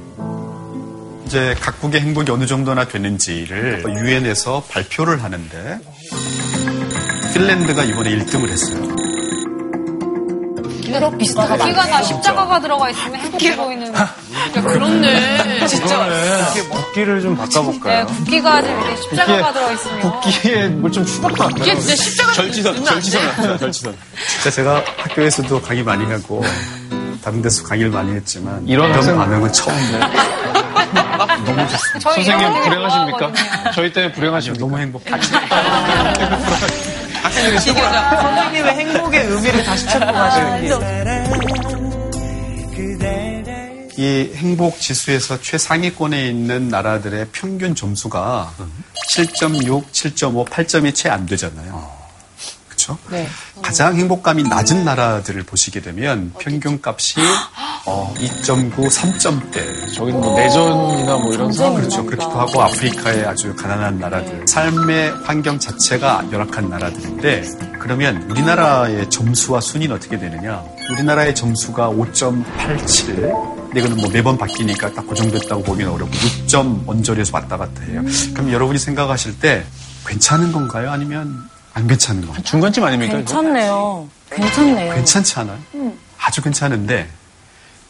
[1.25, 5.79] 이제 각국의 행복이 어느 정도나 되는지를 유엔에서 발표를 하는데
[7.33, 9.02] 핀란드가 이번에 1등을 했어요.
[10.93, 11.57] 유럽 비슷하다.
[11.57, 13.93] 국기가 다 십자가가 들어가 있으면 행복해 보이는.
[13.95, 14.13] 야,
[14.53, 15.65] 그렇네.
[15.67, 16.07] 진짜.
[16.69, 18.05] 국기를 좀 네, 바꿔볼까요?
[18.07, 19.99] 국기가 좀 이렇게 십자가가 들어가 있으면.
[20.01, 23.95] 국기에 뭘 좀 추가가 안 이게 진짜 십자가 절지선, 절지선 왔어요, 절지선.
[24.27, 26.43] 진짜 제가 학교에서도 강의 많이 하고
[27.23, 29.75] 다른 데서 강의를 많이 했지만 이런 이런 학생- 반응은 처음
[31.45, 31.99] 너무 좋습니다.
[31.99, 33.17] 저희 선생님 불행하십니까?
[33.19, 33.71] 좋아하거든요.
[33.73, 34.59] 저희 때문에 불행하십니까?
[34.65, 35.11] 너무 행복해.
[38.21, 40.63] 선생님의 행복의 의미를 다시 찾고 가시는
[43.95, 48.53] 이 행복 지수에서 최상위권에 있는 나라들의 평균 점수가
[49.15, 52.02] 7.6, 7.5, 8점이 채 안 되잖아요.
[52.83, 52.97] 그렇죠?
[53.09, 53.27] 네.
[53.61, 57.19] 가장 행복감이 낮은 나라들을 보시게 되면 평균 값이
[57.85, 59.93] 어, 2.9, 3점대.
[59.93, 62.05] 저기는 뭐 내전이나 뭐 이런 상황 그렇죠.
[62.05, 64.45] 그렇기도 하고 아프리카의 아주 가난한 나라들.
[64.47, 67.43] 삶의 환경 자체가 열악한 나라들인데
[67.79, 70.63] 그러면 우리나라의 점수와 순위는 어떻게 되느냐?
[70.91, 73.63] 우리나라의 점수가 5.87.
[73.65, 78.01] 근데 이거는 뭐 매번 바뀌니까 딱 고정됐다고 보기는 어렵고 6점 언저리에서 왔다 갔다 해요.
[78.33, 79.65] 그럼 여러분이 생각하실 때
[80.05, 80.91] 괜찮은 건가요?
[80.91, 82.43] 아니면 안 괜찮은 건가요?
[82.43, 83.17] 중간쯤 아닙니까?
[83.17, 84.07] 괜찮네요.
[84.29, 84.95] 괜찮네요.
[84.95, 85.59] 괜찮지 않아요?
[86.19, 87.09] 아주 괜찮은데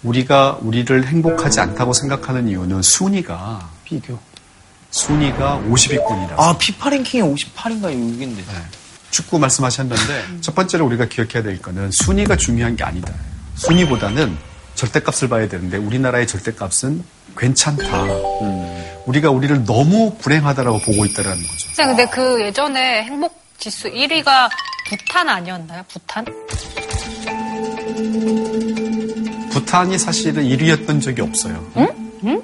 [0.03, 4.19] 우리가 우리를 행복하지 않다고 생각하는 이유는 순위가 비교.
[4.91, 6.33] 순위가 50위권이라.
[6.37, 8.43] 아, 피파 랭킹이 58인가 6인데.
[9.11, 13.13] 축구 말씀하셨는데 첫 번째로 우리가 기억해야 될 거는 순위가 중요한 게 아니다.
[13.55, 14.37] 순위보다는
[14.75, 17.03] 절대값을 봐야 되는데 우리나라의 절대값은
[17.37, 18.03] 괜찮다.
[19.05, 21.67] 우리가 우리를 너무 불행하다라고 보고 있다라는 거죠.
[21.67, 24.49] 선생님, 근데 그 예전에 행복 지수 1위가
[24.89, 25.83] 부탄 아니었나요?
[25.87, 26.25] 부탄?
[29.51, 31.63] 부탄이 사실은 1위였던 적이 없어요.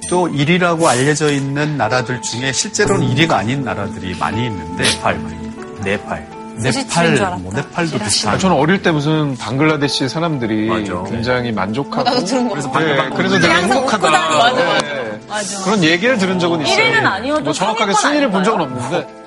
[0.09, 4.83] 또 1위라고 알려져 있는 나라들 중에 실제로는 1위가 아닌 나라들이 많이 있는데
[5.83, 6.25] 네팔,
[6.63, 7.35] 네팔, 알았다.
[7.35, 8.35] 뭐 네팔도 비슷한.
[8.35, 11.03] 아, 저는 어릴 때 무슨 방글라데시 사람들이 맞아.
[11.03, 12.85] 굉장히 만족하고 나도 들은 거 그래서, 같아.
[12.85, 14.09] 네, 그래서 되게 행복하다.
[14.09, 14.81] 맞아, 맞아.
[14.83, 15.19] 네.
[15.27, 15.63] 맞아.
[15.65, 16.77] 그런 얘기를 들은 적은 있어요.
[16.77, 18.61] 1위는 아니어도 뭐 정확하게 순위를 본 적은?
[18.61, 19.18] 없는데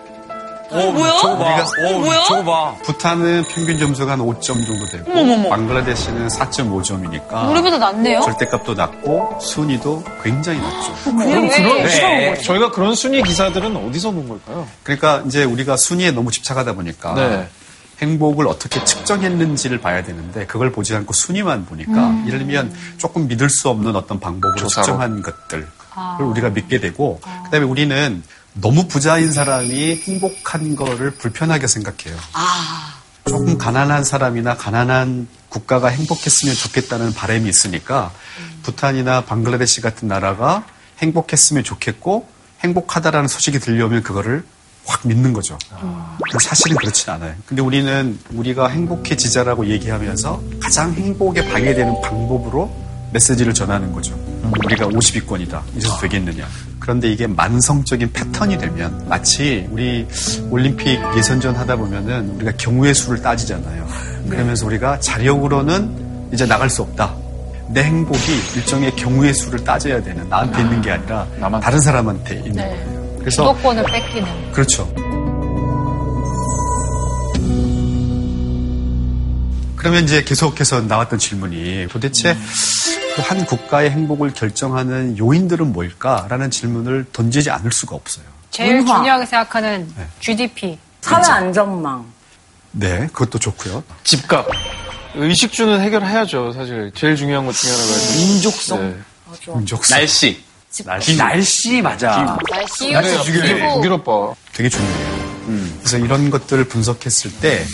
[0.74, 1.12] 오, 뭐야?
[1.20, 1.56] 저거 봐.
[1.64, 2.22] 우리가- 오, 뭐야?
[2.28, 2.76] 저거 봐.
[2.85, 8.20] 부탄은 평균 점수가 한 5점 정도 되고 방글라데시는 4.5점이니까 우리보다 낫네요?
[8.22, 10.94] 절대값도 낮고 순위도 굉장히 낮죠.
[11.04, 11.26] 그럼 왜?
[11.26, 12.35] 그런 네.
[12.42, 14.66] 저희가 그런 순위 기사들은 어디서 본 걸까요?
[14.82, 17.48] 그러니까 이제 우리가 순위에 너무 집착하다 보니까 네.
[18.00, 23.68] 행복을 어떻게 측정했는지를 봐야 되는데 그걸 보지 않고 순위만 보니까 예를 들면 조금 믿을 수
[23.68, 24.85] 없는 어떤 방법으로 조사로.
[24.85, 25.68] 측정한 것들을
[26.18, 28.22] 우리가 믿게 되고 그다음에 우리는
[28.54, 32.16] 너무 부자인 사람이 행복한 거를 불편하게 생각해요.
[33.24, 38.12] 조금 가난한 사람이나 가난한 국가가 행복했으면 좋겠다는 바람이 있으니까
[38.62, 40.64] 부탄이나 방글라데시 같은 나라가
[40.98, 42.28] 행복했으면 좋겠고
[42.60, 44.44] 행복하다라는 소식이 들려오면 그거를
[44.84, 45.58] 확 믿는 거죠.
[45.70, 47.34] 근데 사실은 그렇진 않아요.
[47.46, 52.74] 근데 우리는 우리가 행복해지자라고 얘기하면서 가장 행복에 방해되는 방법으로
[53.12, 54.14] 메시지를 전하는 거죠.
[54.64, 55.62] 우리가 50위권이다.
[55.76, 56.48] 이래서 되겠느냐.
[56.82, 60.04] 그런데 이게 만성적인 패턴이 되면 마치 우리
[60.50, 63.86] 올림픽 예선전 하다 보면은 우리가 경우의 수를 따지잖아요.
[64.28, 67.14] 그러면서 우리가 자력으로는 이제 나갈 수 없다.
[67.68, 68.20] 내 행복이
[68.56, 71.24] 일종의 경우의 수를 따져야 되는 나한테 있는 게 아니라.
[71.62, 73.16] 다른 사람한테 있는 거예요.
[73.20, 74.50] 그래서 주도권을 뺏기는.
[74.50, 74.92] 그렇죠.
[79.82, 82.36] 그러면 이제 계속해서 나왔던 질문이 도대체
[83.16, 88.24] 또한 국가의 행복을 결정하는 요인들은 뭘까라는 질문을 던지지 않을 수가 없어요.
[88.52, 88.98] 제일 문화.
[88.98, 90.78] 중요하게 생각하는 GDP.
[91.00, 92.06] 사회 안전망.
[92.70, 93.82] 네, 그것도 좋고요.
[94.04, 94.46] 집값.
[95.16, 96.92] 의식주는 해결해야죠, 사실.
[96.94, 98.16] 제일 중요한 것 중에 하나가.
[98.18, 98.88] 민족성.
[98.88, 98.96] 네.
[99.56, 99.98] 민족성.
[99.98, 100.44] 날씨.
[100.84, 102.38] 날씨, 날씨 맞아.
[102.48, 104.36] 날씨, 네, 기후, 북유럽.
[104.52, 105.32] 되게 중요해요.
[105.80, 107.64] 그래서 이런 것들을 분석했을 때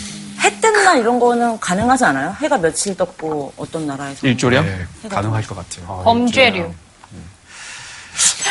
[0.89, 2.35] 해 뜨는 날 이런 거는 가능하지 않아요?
[2.41, 4.25] 해가 며칠 떴고 어떤 나라에서.
[4.27, 4.65] 일조량?
[4.65, 6.01] 네, 가능할 것 같아요.
[6.03, 6.73] 범죄류.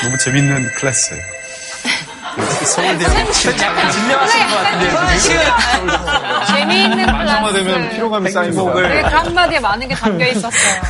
[0.03, 1.23] 너무 재밌는 클래스예요.
[2.65, 6.47] 서울대 진명하신 것 같은데.
[6.47, 7.91] 재미있는 마지막 되면.
[7.91, 8.75] 피로감이 쌓입니다.
[8.75, 10.83] 네, 그 한 마디에 많은 게 담겨 있었어요.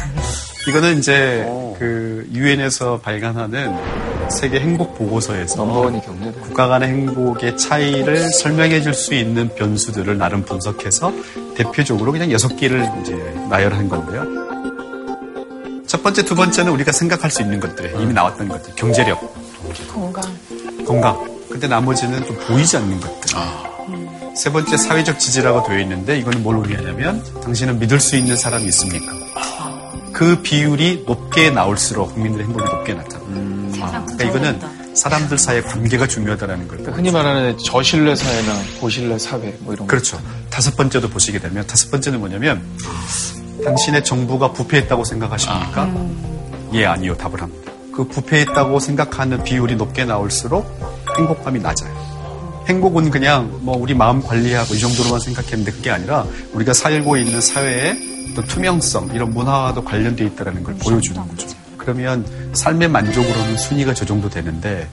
[0.68, 1.44] 이거는 이제
[1.78, 3.74] 그 유엔에서 발간하는
[4.30, 5.64] 세계 행복 보고서에서.
[6.42, 11.12] 국가 간의 행복의 차이를 설명해 줄 수 있는 변수들을 나름 분석해서
[11.54, 13.14] 대표적으로 그냥 여섯 개를 이제
[13.48, 14.24] 나열한 건데요.
[15.86, 19.20] 첫 번째, 두 번째는 우리가 생각할 수 있는 것들, 이미 나왔던 것들, 경제력,
[19.92, 20.22] 건강.
[20.86, 21.38] 건강.
[21.48, 23.38] 근데 나머지는 좀 보이지 않는 것들.
[24.36, 29.12] 세 번째, 사회적 지지라고 되어 있는데 이거는 뭘 의미하냐면 당신은 믿을 수 있는 사람이 있습니까?
[30.12, 34.04] 그 비율이 높게 나올수록 국민들의 행복이 높게 나타납니다.
[34.06, 34.60] 그러니까 이거는
[34.94, 36.90] 사람들 사이의 관계가 중요하다는 거예요.
[36.90, 39.90] 흔히 말하는 저신뢰 사회나 고신뢰 사회, 뭐 이런 거.
[39.90, 40.20] 그렇죠.
[40.50, 42.62] 다섯 번째도 보시게 되면 다섯 번째는 뭐냐면
[43.64, 45.92] 당신의 정부가 부패했다고 생각하십니까?
[46.72, 47.16] 예, 아니요.
[47.16, 47.72] 답을 합니다.
[47.94, 50.66] 그 부패했다고 생각하는 비율이 높게 나올수록
[51.16, 52.08] 행복감이 낮아요.
[52.68, 57.96] 행복은 그냥 뭐 우리 마음 관리하고 이 정도로만 생각했는데 그게 아니라 우리가 살고 있는 사회의
[58.30, 61.48] 어떤 투명성 이런 문화와도 관련돼 있다는 걸 보여주는 거죠.
[61.76, 64.88] 그러면 삶의 만족으로는 순위가 저 정도 되는데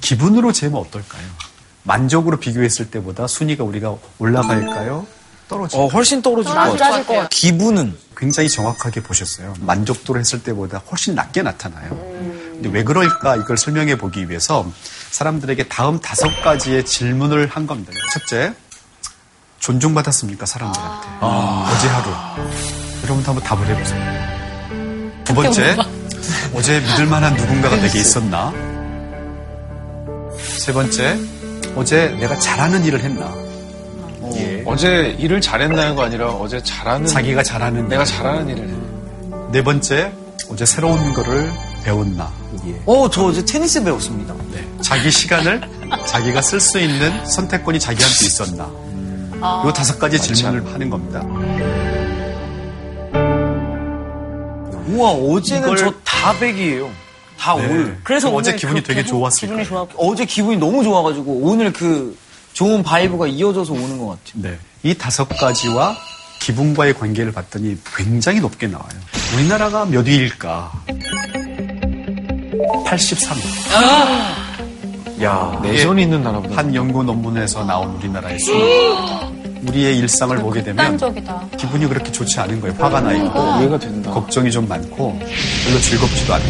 [0.00, 1.22] 기분으로 재면 어떨까요?
[1.82, 5.06] 만족으로 비교했을 때보다 순위가 우리가 올라갈까요?
[5.48, 5.86] 떨어질까요?
[5.86, 7.04] 어, 훨씬 떨어질 것 같아요.
[7.04, 7.28] 것 같아요.
[7.30, 9.54] 기분은 굉장히 정확하게 보셨어요.
[9.60, 11.90] 만족도로 했을 때보다 훨씬 낮게 나타나요.
[11.90, 14.66] 근데 왜 그럴까 이걸 설명해 보기 위해서
[15.10, 17.92] 사람들에게 다음 다섯 가지의 질문을 한 겁니다.
[18.12, 18.54] 첫째,
[19.66, 22.10] 존중받았습니까 사람들한테 어제 하루
[23.02, 25.24] 여러분도 한번 답을 해보세요.
[25.24, 25.76] 두 번째,
[26.54, 28.52] 어제 믿을 만한 누군가가 내게 있었나?
[30.38, 31.18] 세 번째,
[31.74, 33.34] 어제 내가 잘하는 일을 했나?
[34.36, 34.62] 예.
[34.64, 37.06] 어제 일을 잘했나요가 아니라 어제 잘하는.
[37.08, 38.06] 자기가 잘하는 내가 일.
[38.06, 38.74] 잘하는 일을 해.
[39.50, 40.12] 네 번째,
[40.48, 41.52] 어제 새로운 거를
[41.82, 42.30] 배웠나?
[42.86, 44.32] 어, 저 어제 테니스 배웠습니다.
[44.52, 44.64] 네.
[44.80, 45.60] 자기 시간을
[46.06, 48.70] 자기가 쓸 수 있는 선택권이 자기한테 있었나?
[49.40, 51.20] 요 다섯 가지 질문을 하는 겁니다.
[54.88, 56.88] 우와, 어제는 이걸- 저 다 백이에요.
[57.38, 57.66] 다 네.
[57.66, 57.98] 올.
[58.02, 59.66] 그래서 어제 기분이 그렇게 되게 행- 좋았을 기분이.
[59.66, 62.16] 좋았- 어제 기분이 너무 좋아가지고 오늘 그
[62.54, 64.42] 좋은 vibe가 이어져서 오는 것 같아요.
[64.42, 64.58] 네.
[64.82, 65.96] 이 다섯 가지와
[66.40, 68.88] 기분과의 관계를 봤더니 굉장히 높게 나와요.
[69.34, 70.72] 우리나라가 몇 위일까?
[72.86, 74.45] 83위.
[75.22, 76.56] 야, 내전이 있는 나라보다.
[76.56, 78.62] 한 연구 논문에서 나온 우리나라의 순위.
[79.66, 81.42] 우리의 일상을 보게 되면 극단적이다.
[81.56, 82.76] 기분이 그렇게 좋지 않은 거예요.
[82.78, 84.10] 화가 나 있고 이해가 된다.
[84.12, 85.18] 걱정이 좀 많고
[85.64, 86.46] 별로 즐겁지도 않고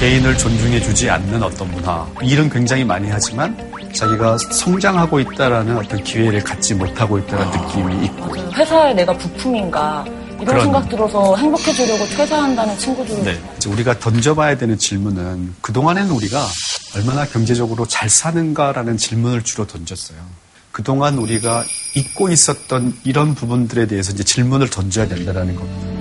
[0.00, 3.56] 개인을 존중해 주지 않는 어떤 문화 일은 굉장히 많이 하지만
[3.92, 10.04] 자기가 성장하고 있다라는 어떤 기회를 갖지 못하고 있다는 느낌이 있고 회사에 내가 부품인가
[10.42, 13.40] 이런 그런- 생각 들어서 행복해지려고 퇴사한다는 친구들 네.
[13.56, 16.46] 이제 우리가 던져봐야 되는 질문은 그동안에는 우리가
[16.96, 20.18] 얼마나 경제적으로 잘 사는가라는 질문을 주로 던졌어요.
[20.72, 21.64] 그동안 우리가
[21.96, 25.99] 잊고 있었던 이런 부분들에 대해서 이제 질문을 던져야 된다는 겁니다.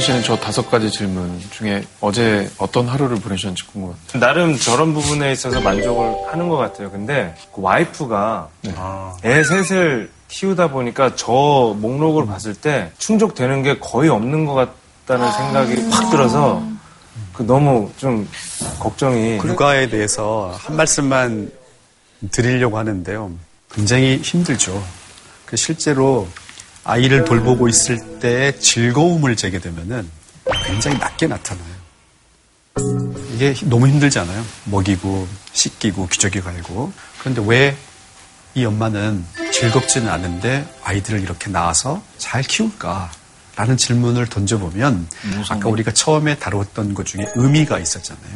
[0.00, 4.18] 씨는 저 다섯 가지 질문 중에 어제 어떤 하루를 보내셨는지 궁금합니다.
[4.18, 6.90] 나름 저런 부분에 있어서 만족을 하는 것 같아요.
[6.90, 8.48] 근데 그 와이프가
[9.24, 14.54] 애 셋을 키우다 보니까 저 목록을 봤을 때 충족되는 게 거의 없는 것
[15.06, 16.62] 같다는 생각이 확 들어서
[17.32, 18.28] 그 너무 좀
[18.78, 21.50] 걱정이 육아에 대해서 한 말씀만
[22.30, 23.32] 드리려고 하는데요.
[23.72, 24.82] 굉장히 힘들죠.
[25.46, 26.28] 그 실제로
[26.84, 30.08] 아이를 돌보고 있을 때 즐거움을 재게 되면은
[30.66, 31.80] 굉장히 낮게 나타나요.
[33.34, 34.44] 이게 너무 힘들잖아요.
[34.64, 36.92] 먹이고, 씻기고, 기저귀 갈고.
[37.20, 37.76] 그런데 왜
[38.54, 43.12] 이 엄마는 즐겁지는 않은데 아이들을 이렇게 낳아서 잘 키울까?
[43.54, 45.06] 라는 질문을 던져보면
[45.48, 48.32] 아까 우리가 처음에 다뤘던 것 중에 의미가 있었잖아요.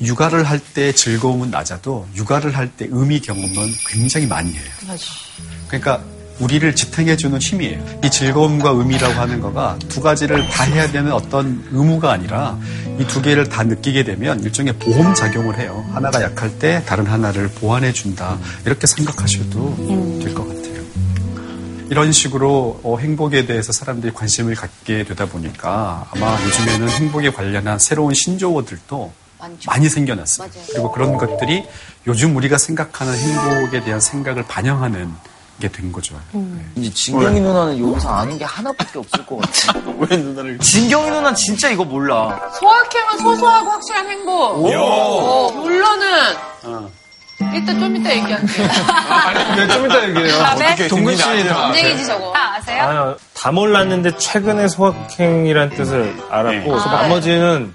[0.00, 4.64] 육아를 할 때 즐거움은 낮아도 육아를 할 때 의미 경험은 굉장히 많이 해요.
[5.68, 6.02] 그러니까
[6.40, 8.00] 우리를 지탱해주는 힘이에요.
[8.04, 12.58] 이 즐거움과 의미라고 하는 거가 두 가지를 다 해야 되는 어떤 의무가 아니라
[12.98, 15.84] 이 두 개를 다 느끼게 되면 일종의 보험 작용을 해요.
[15.92, 18.38] 하나가 약할 때 다른 하나를 보완해 준다.
[18.66, 19.76] 이렇게 생각하셔도
[20.22, 20.64] 될 것 같아요.
[21.90, 28.14] 이런 식으로 어, 행복에 대해서 사람들이 관심을 갖게 되다 보니까 아마 요즘에는 행복에 관련한 새로운
[28.14, 29.12] 신조어들도
[29.66, 30.48] 많이 생겨났어요.
[30.72, 31.64] 그리고 그런 것들이
[32.06, 35.10] 요즘 우리가 생각하는 행복에 대한 생각을 반영하는
[35.64, 36.14] 게 된 거죠.
[36.76, 39.78] 이제 진경이 누나는 여기서 아는 게 하나밖에 없을 것 같아.
[39.98, 40.58] 왜 누나를?
[40.58, 42.38] 진경이 누나 진짜 이거 몰라.
[42.60, 44.32] 소확행은 소소하고 확실한 행복.
[44.62, 44.70] 오.
[44.74, 46.06] 어, 물론은
[47.56, 48.68] 이따 좀 이따 얘기할게요.
[49.56, 50.38] 네, 좀 이따 얘기해요.
[50.38, 50.88] 다음에?
[50.88, 52.32] 동근 씨 언제기지 저거.
[52.32, 52.82] 다 아세요?
[52.82, 57.74] 아, 다 몰랐는데 최근에 소확행이란 뜻을 알았고 아, 나머지는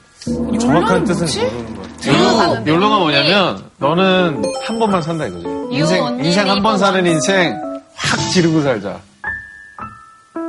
[0.60, 2.14] 정확한 뜻은 모르는 것 같아요.
[2.14, 5.46] 욜로, 욜로가 뭐냐면 너는 한 번만 산다 이거지.
[5.72, 7.69] 인생 인생 한 번 사는 인생
[8.00, 9.00] 확 지르고 살자.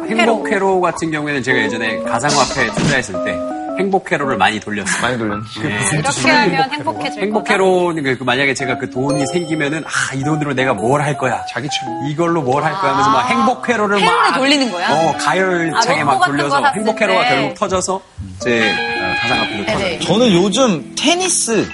[0.08, 3.38] 행복회로 같은 경우에는 제가 예전에 가상화폐 투자했을 때
[3.78, 5.00] 행복회로를 많이 돌렸어요.
[5.02, 5.42] 많이 돌렸네.
[5.94, 7.20] 이렇게 하면 행복해질 거다.
[7.20, 11.44] 행복회로 그 만약에 제가 그 돈이 생기면은 아 이 돈으로 내가 뭘 할 거야.
[11.48, 12.10] 자기 취미.
[12.10, 14.90] 이걸로 뭘 할 거야 하면서 막 행복회로를 회로를 막 돌리는 거야?
[14.92, 17.28] 어 가열차게 아, 막 돌려서 행복회로가 때.
[17.34, 18.02] 결국 터져서
[18.40, 19.98] 제 어, 가상화폐로 터져.
[20.06, 21.66] 저는 요즘 테니스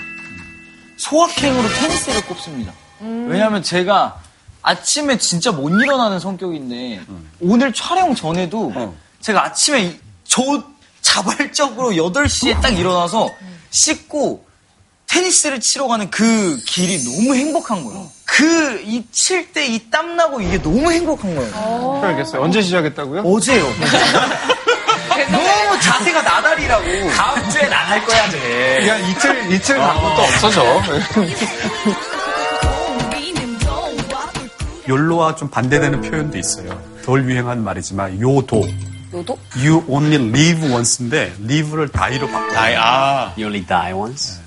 [0.99, 2.73] 소확행으로 테니스를 꼽습니다.
[3.01, 4.17] 왜냐하면 제가
[4.71, 7.01] 아침에 진짜 못 일어나는 성격인데
[7.41, 8.73] 오늘 촬영 전에도
[9.21, 10.43] 제가 아침에 이- 저
[11.03, 13.31] 자발적으로 8시에 딱 일어나서
[13.71, 14.45] 씻고
[15.07, 18.11] 테니스를 치러 가는 그 길이 너무 행복한 거예요.
[18.25, 22.01] 그 이 칠 때 이 땀나고 이게 너무 행복한 거예요.
[22.05, 22.43] 알겠어요.
[22.43, 23.21] 언제 시작했다고요?
[23.23, 23.65] 어제요.
[25.31, 27.11] 너무 자세가 나달이라고.
[27.13, 28.89] 다음 주에 난할 거야 돼.
[28.89, 30.83] 야 이틀 이틀 간 것도 없어져.
[34.89, 36.81] 욜로와 좀 반대되는 표현도 있어요.
[37.05, 38.63] 덜 유행한 말이지만 요도.
[39.13, 39.39] 요도?
[39.57, 42.53] You only live once인데 live를 die로 바꿔.
[42.55, 43.33] 다이, 아.
[43.37, 44.41] You only die once.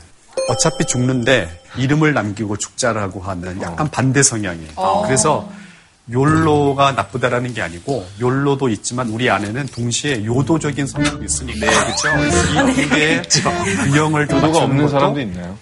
[0.47, 5.03] 어차피 죽는데 이름을 남기고 죽자라고 하는 약간 반대 성향이에요.
[5.05, 5.49] 그래서
[6.11, 12.71] 욜로가 나쁘다라는 게 아니고 욜로도 있지만 우리 안에는 동시에 요도적인 성향이 있으니까 그렇죠.
[12.71, 15.55] 이 두개의 균형을 맞추는 없는 것도 사람도 있나요?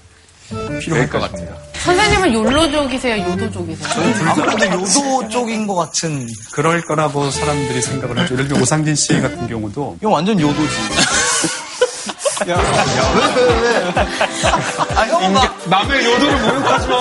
[0.79, 1.57] 필요할 것 같아요.
[1.87, 3.23] 선생님은 욜로족이세요?
[3.31, 3.89] 요도족이세요?
[4.29, 6.27] 아무래도 요도 쪽인 것 같은.
[6.51, 8.33] 그럴 거라고 사람들이 생각을 하죠.
[8.33, 10.75] 예를 들면 오상진 씨 같은 경우도 이거 완전 요도지.
[12.49, 13.93] 야, 왜, 왜, 왜?
[14.95, 16.95] 아, 형은 막, 남의 요도를 모욕하지 마.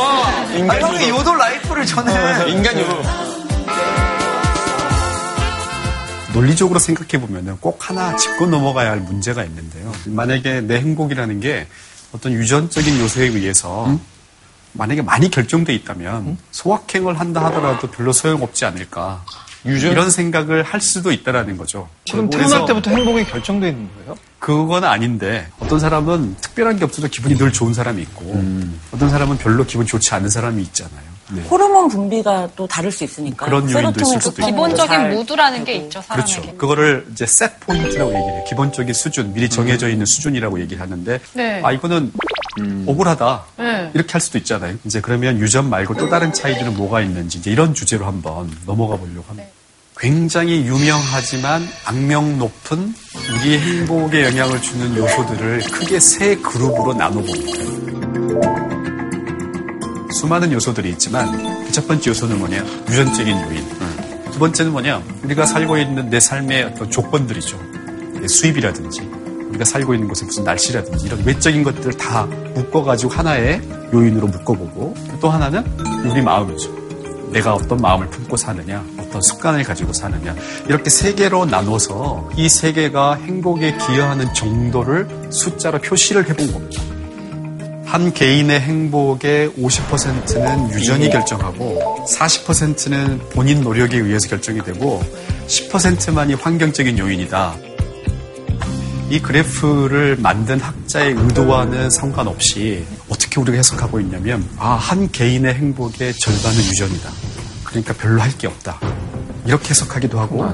[0.75, 2.49] 아, 형이 요도 라이프를 저는.
[2.49, 3.03] 인간 요로.
[6.33, 9.93] 논리적으로 생각해 보면은 꼭 하나 짚고 넘어가야 할 문제가 있는데요.
[10.07, 11.67] 만약에 내 행복이라는 게
[12.13, 13.99] 어떤 유전적인 요소에 의해서
[14.77, 19.25] 만약에 많이 결정돼 있다면 소확행을 한다 하더라도 별로 소용없지 않을까.
[19.65, 21.89] 이런 생각을 할 수도 있다라는 거죠.
[22.05, 24.17] 지금 태어날 때부터 행복이 결정돼 있는 거예요?
[24.39, 28.41] 그건 아닌데 어떤 사람은 특별한 게 없어도 기분이 늘 좋은 사람이 있고
[28.93, 31.17] 어떤 사람은 별로 기분 좋지 않은 사람이 있잖아요.
[31.51, 33.47] 호르몬 분비가 또 다를 수 있으니까.
[33.47, 34.47] 그런 요인도 있을 수도 있고.
[34.47, 36.33] 기본적인 잘 무드라는 게 있죠, 사람에게.
[36.41, 36.57] 그렇죠.
[36.57, 38.45] 그거를 이제 set point라고 얘기해요.
[38.45, 41.61] 기본적인 수준, 미리 정해져 있는 수준이라고 얘기를 하는데, 네.
[41.65, 42.13] 아 이거는
[42.87, 43.45] 억울하다.
[43.59, 43.91] 네.
[43.95, 44.77] 이렇게 할 수도 있잖아요.
[44.85, 49.25] 이제 그러면 유전 말고 또 다른 차이들은 뭐가 있는지 이제 이런 주제로 한번 넘어가 보려고
[49.29, 49.49] 합니다.
[49.99, 52.95] 굉장히 유명하지만 악명 높은
[53.41, 57.67] 우리의 행복에 영향을 주는 요소들을 크게 세 그룹으로 나눠봅니다.
[60.13, 62.65] 수많은 요소들이 있지만 그 첫 번째 요소는 뭐냐?
[62.89, 63.69] 유전적인 요인.
[64.33, 65.03] 두 번째는 뭐냐?
[65.25, 67.61] 우리가 살고 있는 내 삶의 어떤 조건들이죠.
[68.27, 69.03] 수입이라든지
[69.57, 73.61] 우리가 살고 있는 곳의 무슨 날씨라든지 이런 외적인 것들을 다 묶어가지고 하나의
[73.93, 75.65] 요인으로 묶어보고 또 하나는
[76.05, 76.75] 우리 마음이죠.
[77.31, 80.35] 내가 어떤 마음을 품고 사느냐, 어떤 습관을 가지고 사느냐
[80.69, 86.83] 이렇게 세 개로 나눠서 이 세 개가 행복에 기여하는 정도를 숫자로 표시를 해본 겁니다.
[87.85, 95.03] 한 개인의 행복의 50%는 유전이 결정하고 40%는 본인 노력에 의해서 결정이 되고
[95.47, 97.76] 10%만이 환경적인 요인이다.
[99.09, 106.59] 이 그래프를 만든 학자의 의도와는 상관없이 어떻게 우리가 해석하고 있냐면 아, 한 개인의 행복의 절반은
[106.59, 107.11] 유전이다.
[107.65, 108.81] 그러니까 별로 할 게 없다.
[109.47, 110.45] 이렇게 해석하기도 하고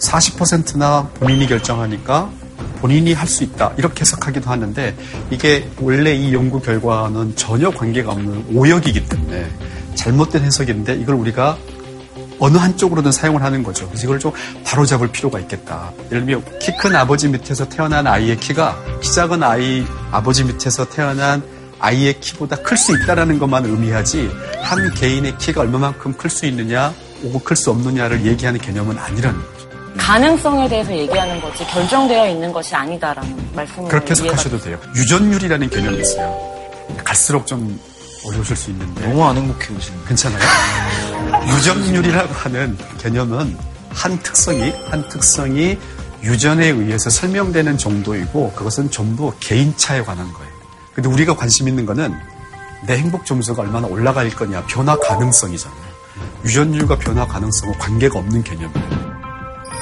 [0.00, 2.30] 40%나 본인이 결정하니까
[2.80, 3.72] 본인이 할 수 있다.
[3.78, 4.94] 이렇게 해석하기도 하는데
[5.30, 9.50] 이게 원래 이 연구 결과는 전혀 관계가 없는 오역이기 때문에
[9.94, 11.56] 잘못된 해석인데 이걸 우리가
[12.38, 13.86] 어느 한쪽으로든 사용을 하는 거죠.
[13.88, 14.32] 그래서 이걸 좀
[14.64, 15.92] 바로잡을 필요가 있겠다.
[16.10, 21.42] 예를 들면 키 큰 아버지 밑에서 태어난 아이의 키가 키 작은 아이 아버지 밑에서 태어난
[21.78, 24.30] 아이의 키보다 클 수 있다라는 것만 의미하지
[24.62, 26.92] 한 개인의 키가 얼마만큼 클 수 있느냐
[27.24, 29.68] 오고 클 수 없느냐를 얘기하는 개념은 아니라는 거죠.
[29.98, 34.78] 가능성에 대해서 얘기하는 거지 결정되어 있는 것이 아니다라는 말씀을 그렇게 해석하셔도 돼요.
[34.96, 36.36] 유전율이라는 개념이 있어요.
[37.04, 37.78] 갈수록 좀
[38.24, 39.06] 어려우실 수 있는데.
[39.06, 39.94] 너무 안 행복해 요즘.
[40.06, 40.42] 괜찮아요?
[41.56, 43.56] 유전율이라고 하는 개념은
[43.90, 45.78] 한 특성이, 한 특성이
[46.22, 50.52] 유전에 의해서 설명되는 정도이고 그것은 전부 개인차에 관한 거예요.
[50.94, 52.14] 근데 우리가 관심 있는 거는
[52.86, 55.92] 내 행복 점수가 얼마나 올라갈 거냐, 변화 가능성이잖아요.
[56.44, 59.11] 유전율과 변화 가능성은 관계가 없는 개념이에요.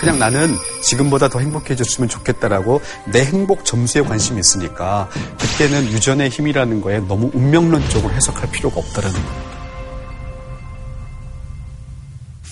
[0.00, 2.80] 그냥 나는 지금보다 더 행복해졌으면 좋겠다라고
[3.12, 9.50] 내 행복 점수에 관심이 있으니까 그때는 유전의 힘이라는 거에 너무 운명론적으로 해석할 필요가 없다라는 거예요.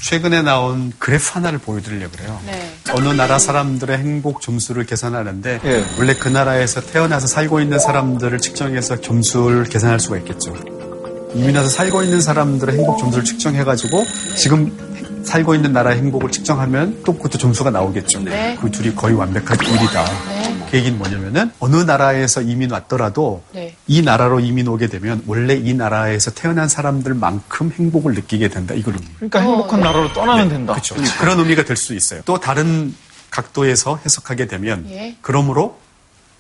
[0.02, 2.40] 최근에 나온 그래프 하나를 보여드리려고 그래요.
[2.46, 2.72] 네.
[2.92, 5.84] 어느 나라 사람들의 행복 점수를 계산하는데 예.
[5.98, 10.54] 원래 그 나라에서 태어나서 살고 있는 사람들을 측정해서 점수를 계산할 수가 있겠죠.
[11.34, 14.04] 이민 와서 살고 있는 사람들의 행복 점수를 측정해가지고
[14.36, 14.87] 지금
[15.28, 18.20] 살고 있는 나라의 행복을 측정하면 또 그것도 점수가 나오겠죠.
[18.20, 18.56] 네.
[18.60, 20.04] 그 둘이 거의 완벽한 일이다.
[20.70, 23.74] 그 얘기는 뭐냐면은 어느 나라에서 이민 왔더라도 네.
[23.86, 28.74] 이 나라로 이민 오게 되면 원래 이 나라에서 태어난 사람들만큼 행복을 느끼게 된다.
[28.74, 29.06] 이걸 의미.
[29.16, 30.72] 그러니까 행복한 나라로 떠나면 된다.
[30.74, 30.94] 그렇죠.
[31.20, 32.20] 그런 의미가 될 수 있어요.
[32.24, 32.94] 또 다른
[33.30, 35.14] 각도에서 해석하게 되면 예.
[35.20, 35.78] 그러므로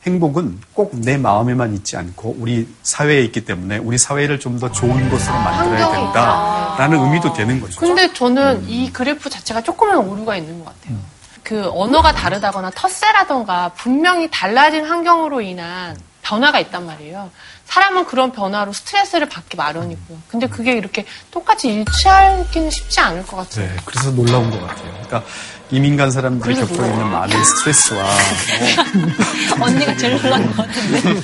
[0.06, 5.08] 행복은 꼭 내 마음에만 있지 않고 우리 사회에 있기 때문에 우리 사회를 좀 더 좋은
[5.10, 7.78] 곳으로 만들어야 된다라는 의미도 되는 거죠.
[7.80, 10.96] 근데 저는 이 그래프 자체가 조금은 오류가 있는 것 같아요.
[11.44, 17.30] 그 언어가 다르다거나 텃세라던가 분명히 달라진 환경으로 인한 변화가 있단 말이에요.
[17.66, 20.18] 사람은 그런 변화로 스트레스를 받기 마련이고요.
[20.28, 23.66] 근데 그게 이렇게 똑같이 일치하기는 쉽지 않을 것 같아요.
[23.68, 24.90] 네, 그래서 놀라운 것 같아요.
[24.92, 25.22] 그러니까
[25.70, 28.04] 이민 간 사람들이 겪고 있는 많은 스트레스와
[29.60, 31.20] 언니가 제일 놀란 것 같은데.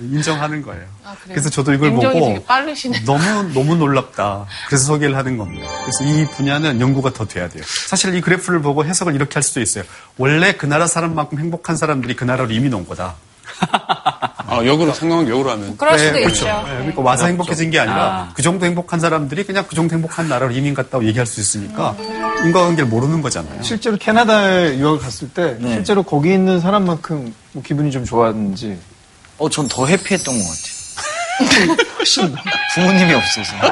[0.00, 0.84] 인정하는 거예요.
[1.04, 1.16] 아?
[1.24, 2.02] 그래서 저도 이걸 보고.
[3.04, 4.46] 너무 너무 놀랍다.
[4.68, 5.68] 그래서 소개를 하는 겁니다.
[5.80, 7.64] 그래서 이 분야는 연구가 더 돼야 돼요.
[7.88, 9.84] 사실 이 그래프를 보고 해석을 이렇게 할 수도 있어요.
[10.16, 13.14] 원래 그 나라 사람만큼 행복한 사람들이 그 나라로 이민 온 거다.
[14.48, 15.76] 아, 역으로 상관은 역으로 하면.
[15.76, 16.28] 그럴 수도 그렇죠.
[16.28, 16.44] 있죠.
[16.46, 18.28] 네, 그러니까 와서 행복해진 게 아니라 아.
[18.34, 21.96] 그 정도 행복한 사람들이 그냥 그 정도 행복한 나라로 이민 갔다고 얘기할 수 있으니까
[22.44, 23.62] 인과관계를 모르는 거잖아요.
[23.62, 25.74] 실제로 캐나다에 유학을 갔을 때 네.
[25.74, 28.78] 실제로 거기 있는 사람만큼 뭐 기분이 좀 좋았는지
[29.38, 30.76] 어, 전 더 해피했던 것 같아요.
[32.74, 33.52] 부모님이 없어서.
[33.60, 33.68] 내,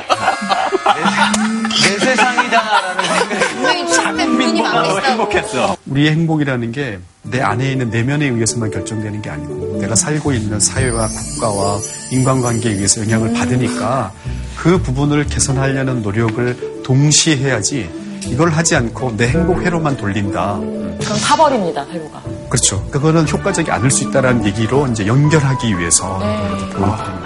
[1.91, 5.01] 내 세상 이다라는 생각이 많겠다고.
[5.03, 5.77] 행복했어.
[5.87, 11.09] 우리의 행복이라는 게 내 안에 있는 내면에 의해서만 결정되는 게 아니고 내가 살고 있는 사회와
[11.09, 11.79] 국가와
[12.11, 14.13] 인간관계에 의해서 영향을 받으니까
[14.59, 17.91] 그 부분을 개선하려는 노력을 동시에 해야지
[18.27, 20.59] 이걸 하지 않고 내 행복 회로만 돌린다.
[20.59, 22.23] 그럼 타버립니다 회로가.
[22.51, 22.85] 그렇죠.
[22.91, 27.24] 그거는 효과적이 않을 수 있다는 얘기로 이제 연결하기 위해서 보여드리는 거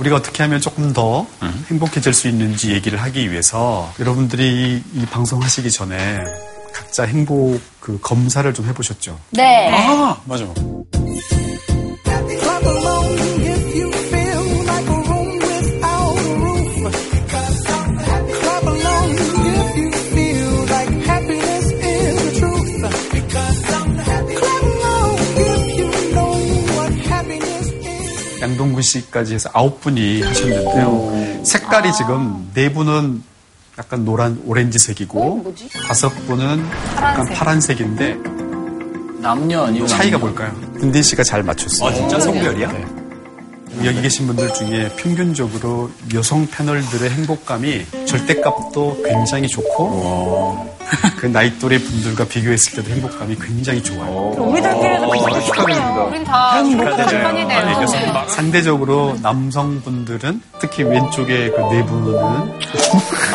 [0.00, 1.26] 우리가 어떻게 하면 조금 더
[1.68, 6.18] 행복해질 수 있는지 얘기를 하기 위해서 여러분들이 이 방송 하시기 전에
[6.72, 9.18] 각자 행복 그 검사를 좀 해보셨죠?
[9.30, 9.70] 네.
[9.72, 10.46] 아, 맞아.
[10.46, 11.69] Clap
[28.60, 31.44] 양동근 씨까지 해서 아홉 분이 하셨는데요.
[31.44, 33.22] 색깔이 지금 네 분은
[33.78, 35.54] 약간 노란 오렌지색이고
[35.86, 36.62] 다섯 분은
[36.96, 38.16] 약간 파란색 인데
[39.20, 40.54] 남녀 아니고 차이가 뭘까요?
[40.82, 41.88] 은딘 씨가 잘 맞췄어요.
[41.88, 42.72] 아, 진짜 성별이야?
[42.72, 42.99] 네.
[43.84, 50.76] 여기 계신 분들 중에 평균적으로 여성 패널들의 행복감이 절대값도 굉장히 좋고
[51.18, 54.34] 그 나이 또래 분들과 비교했을 때도 행복감이 굉장히 좋아요.
[54.36, 55.40] 우리들끼리도 비슷해.
[55.44, 56.04] 축하드립니다.
[56.04, 57.86] 우린 다 행복한 편이네요.
[58.28, 62.58] 상대적으로 남성분들은 특히 왼쪽에 그네 분은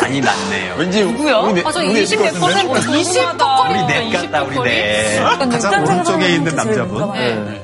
[0.02, 0.74] 많이 낫네요.
[0.78, 1.38] 왠지 누구야?
[1.38, 3.86] 우리 내- 아, 저 우리 20몇 퍼센트, 20 우리 덕거리.
[3.86, 5.18] 넷 같다, 우리 넷.
[5.50, 7.62] 가장 오른쪽에 있는 남자분 네.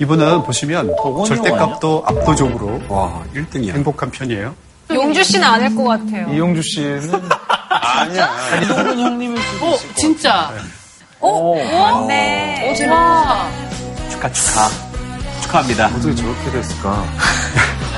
[0.00, 0.94] 이분은 보시면
[1.26, 3.72] 절대값도 압도적으로 와, 1등이야.
[3.74, 4.54] 행복한 편이에요.
[4.90, 6.32] 용주 씨는 아닐 것 같아요.
[6.32, 7.10] 이용주 씨는
[7.68, 8.30] 아니야.
[8.62, 10.50] 이동근 형님일 수도 어, 있을 것 진짜.
[11.20, 11.54] 어?
[11.56, 12.70] 맞네.
[12.70, 13.50] 어, 대박.
[14.10, 14.68] 축하, 축하.
[15.42, 15.86] 축하합니다.
[15.88, 17.04] 어떻게 저렇게 됐을까?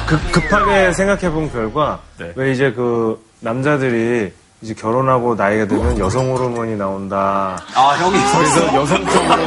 [0.07, 2.33] 급, 급하게 생각해본 결과, 네.
[2.35, 4.33] 왜 이제 그 남자들이
[4.63, 7.57] 이제 결혼하고 나이가 들면 여성 호르몬이 나온다.
[7.75, 9.47] 아, 형이 그래서 여성 쪽으로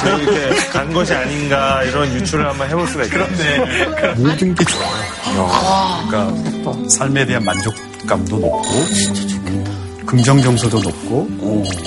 [0.00, 4.14] 저희 이렇게 간 것이 아닌가 이런 유추를 한번 해볼 수가 있겠네.
[4.16, 6.06] 모든 게 좋아요.
[6.08, 8.62] 그러니까 삶에 대한 만족감도 높고
[10.06, 11.28] 긍정 정서도 높고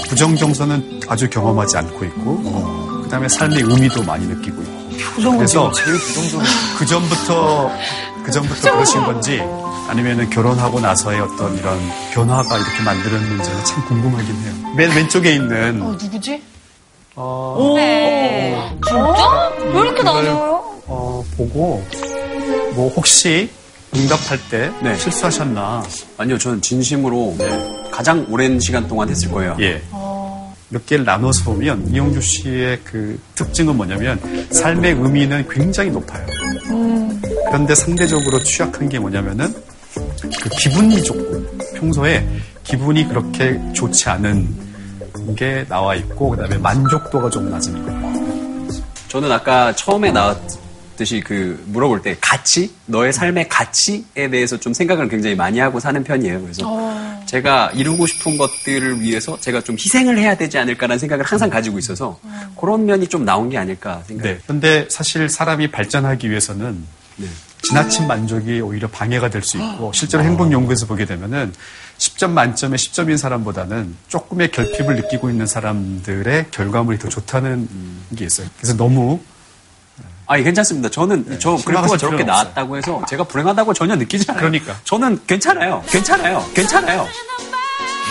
[0.08, 5.72] 부정 정서는 아주 경험하지 않고 있고 그다음에 삶의 의미도 많이 느끼고 있고 그래서
[6.78, 7.72] 그 전부터
[8.24, 9.42] 그 전부터 그러신 건지
[9.90, 11.80] 아니면은 결혼하고 나서의 어떤 이런
[12.14, 14.54] 변화가 이렇게 만들었는지는 참 궁금하긴 해요.
[14.78, 16.44] 맨 왼쪽에 있는 어, 누구지?
[17.16, 18.72] 어, 네.
[18.86, 19.52] 진짜?
[19.74, 20.64] 왜 이렇게 나눠요?
[20.86, 21.84] 어, 보고
[22.76, 23.50] 뭐 혹시
[23.96, 24.96] 응답할 때 네.
[24.96, 25.84] 실수하셨나?
[26.18, 27.36] 아니요, 저는 진심으로
[27.92, 29.58] 가장 오랜 시간 동안 했을 거예요.
[29.60, 29.82] 예.
[30.72, 34.20] 몇 개를 나눠서 보면 이용주 씨의 그 특징은 뭐냐면
[34.52, 36.28] 삶의 의미는 굉장히 높아요.
[37.48, 39.52] 그런데 상대적으로 취약한 게 뭐냐면은
[40.22, 41.46] 그 기분이 좋고
[41.76, 42.28] 평소에
[42.64, 48.70] 기분이 그렇게 좋지 않은 게 나와 있고 그다음에 만족도가 좀 낮은 거.
[49.08, 55.36] 저는 아까 처음에 나왔듯이 그 물어볼 때 가치, 너의 삶의 가치에 대해서 좀 생각을 굉장히
[55.36, 56.42] 많이 하고 사는 편이에요.
[56.42, 57.24] 그래서 어.
[57.26, 62.20] 제가 이루고 싶은 것들을 위해서 제가 좀 희생을 해야 되지 않을까라는 생각을 항상 가지고 있어서
[62.60, 64.36] 그런 면이 좀 나온 게 아닐까 생각해요.
[64.36, 64.42] 네.
[64.44, 66.84] 그런데 사실 사람이 발전하기 위해서는
[67.18, 67.28] 네.
[67.62, 71.54] 지나친 만족이 오히려 방해가 될 수 있고 실제로 행복 연구에서 보게 되면은
[71.98, 77.68] 10점 만점에 10점인 사람보다는 조금의 결핍을 느끼고 있는 사람들의 결과물이 더 좋다는
[78.16, 78.48] 게 있어요.
[78.58, 79.20] 그래서 너무
[80.26, 80.90] 아니 괜찮습니다.
[80.90, 84.40] 저는 저 실망하실 그래프가 저렇게 나왔다고 해서 제가 불행하다고 전혀 느끼지 않아요.
[84.42, 84.76] 그러니까.
[84.84, 85.84] 저는 괜찮아요.
[85.88, 86.46] 괜찮아요.
[86.54, 87.08] 괜찮아요.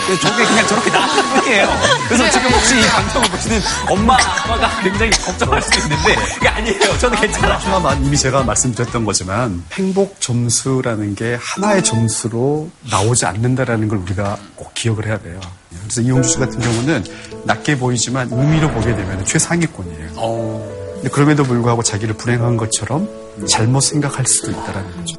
[0.07, 1.67] 네, 저게 그냥 저렇게 나왔던 뿐이에요.
[2.07, 6.97] 그래서 지금 혹시 이 방송을 보시는 엄마, 아빠가 굉장히 걱정할 수도 있는데 그게 아니에요.
[6.97, 7.53] 저는 괜찮아요.
[7.53, 14.73] 하나만 이미 제가 말씀드렸던 거지만 행복 점수라는 게 하나의 점수로 나오지 않는다라는 걸 우리가 꼭
[14.73, 15.39] 기억을 해야 돼요.
[15.83, 17.05] 그래서 이용주 씨 같은 경우는
[17.45, 20.79] 낮게 보이지만 의미로 보게 되면 최상위권이에요.
[20.95, 23.07] 근데 그럼에도 불구하고 자기를 불행한 것처럼
[23.47, 25.15] 잘못 생각할 수도 있다라는 거죠.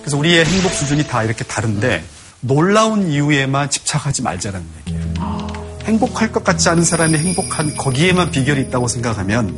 [0.00, 2.04] 그래서 우리의 행복 수준이 다 이렇게 다른데
[2.40, 5.48] 놀라운 이유에만 집착하지 말자는 얘기예요.
[5.84, 9.56] 행복할 것 같지 않은 사람이 행복한 거기에만 비결이 있다고 생각하면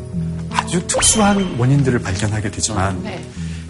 [0.50, 3.24] 아주 특수한 원인들을 발견하게 되지만 네.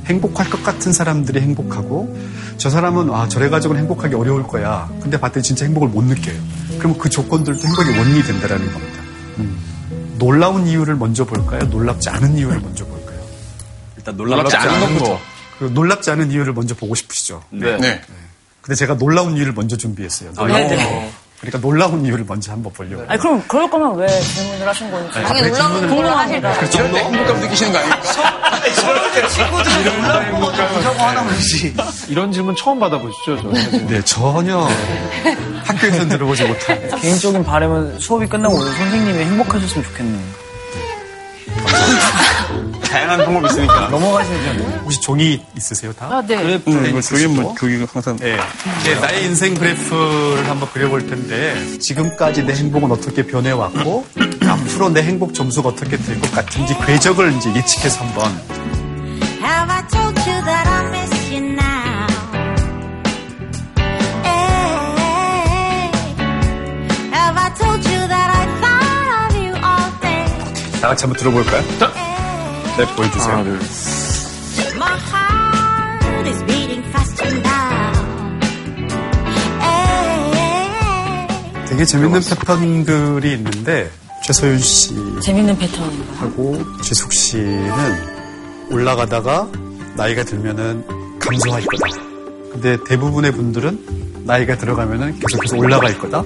[0.06, 2.16] 행복할 것 같은 사람들이 행복하고
[2.58, 4.90] 저 사람은 아 저래 가지고는 행복하기 어려울 거야.
[5.00, 6.36] 근데 봤더니 진짜 행복을 못 느껴요.
[6.78, 9.02] 그럼 그 조건들도 행복의 원인이 된다라는 겁니다.
[9.38, 9.58] 음.
[10.18, 11.61] 놀라운 이유를 먼저 볼까요?
[11.64, 13.18] 놀랍지 않은 이유를 먼저 볼까요?
[13.96, 15.20] 일단 놀랍지 않은 것부터.
[15.58, 17.42] 그 놀랍지 않은 이유를 먼저 보고 싶으시죠?
[17.50, 17.76] 네.
[17.78, 18.02] 네.
[18.70, 20.30] 근데 제가 놀라운 이유를 먼저 준비했어요.
[20.36, 21.12] 아, 네, 네.
[21.40, 23.04] 그러니까 놀라운 이유를 먼저 한번 보려고.
[23.08, 25.10] 아니, 그럼 그럴 거면 왜 질문을 하신 건지.
[25.18, 26.52] 아니, 당연히 놀라운 질문을 궁금합니다.
[26.52, 26.92] 그렇죠.
[26.92, 29.28] 때 행복감 느끼시는 거 아닙니까?
[29.28, 31.74] 친구들이 놀라운 거 보자고 하나 보지.
[32.06, 33.86] 이런 질문 처음 받아보시죠, 저는.
[33.88, 34.68] 네, 전혀
[35.64, 36.96] 학교에서 들어보지 못한.
[37.00, 40.49] 개인적인 바람은 수업이 끝나고 오늘 선생님이 행복하셨으면 좋겠네요.
[43.11, 43.88] 다양한 방법이 있으니까.
[43.90, 44.80] 넘어가시면 돼요.
[44.84, 46.06] 혹시 종이 있으세요, 다?
[46.11, 46.36] 아, 네.
[46.42, 48.16] 그래프 음, 이거 저게 뭐, 저기가 항상.
[48.16, 48.38] 네.
[48.80, 54.06] 이제 나의 인생 그래프를 한번 그려볼 텐데 지금까지 내 행복은 어떻게 변해왔고
[54.46, 58.30] 앞으로 내 행복 점수가 어떻게 될 것 같은지 궤적을 이제 예측해서 한번
[59.42, 62.06] Have I told you that I miss you now?
[64.24, 65.90] Hey,
[67.12, 70.80] have I told you that I thought of you all day?
[70.80, 71.62] 다 같이 한번 들어볼까요?
[72.76, 73.32] 네, 보여주세요.
[73.32, 73.58] 하나, 둘.
[76.90, 77.92] Faster now.
[79.62, 81.28] Hey,
[81.68, 83.90] 되게 재밌는 패턴들이 있는데
[84.24, 84.60] 최소윤
[85.20, 86.14] 재밌는 패턴인가요?
[86.14, 87.70] 씨하고 최숙 씨는
[88.70, 89.48] 올라가다가
[89.96, 90.84] 나이가 들면은
[91.18, 91.86] 감소할 거다.
[92.52, 96.22] 근데 대부분의 분들은 나이가 들어가면은 계속해서 올라갈 거다.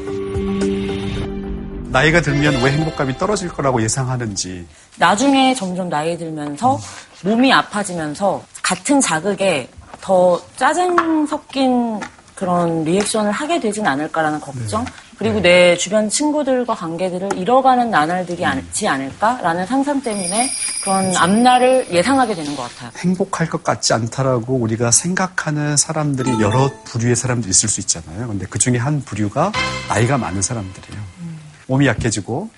[1.95, 4.67] 나이가 들면 왜 행복감이 떨어질 거라고 예상하는지
[4.99, 6.77] 나중에 점점 나이 들면서
[7.23, 9.69] 몸이 아파지면서 같은 자극에
[10.01, 12.01] 더 짜증 섞인
[12.35, 14.85] 그런 리액션을 하게 되진 않을까라는 걱정
[15.19, 20.51] 그리고 내 주변 친구들과 관계들을 잃어가는 나날들이 않지 않을까라는 상상 때문에
[20.83, 22.91] 그런 앞날을 예상하게 되는 것 같아요.
[22.97, 28.27] 행복할 것 같지 않다라고 우리가 생각하는 사람들이 여러 부류의 사람들이 있을 수 있잖아요.
[28.27, 29.53] 근데 그 중에 한 부류가
[29.89, 31.24] 나이가 많은 사람들이에요.
[31.67, 32.51] 몸이 약해지고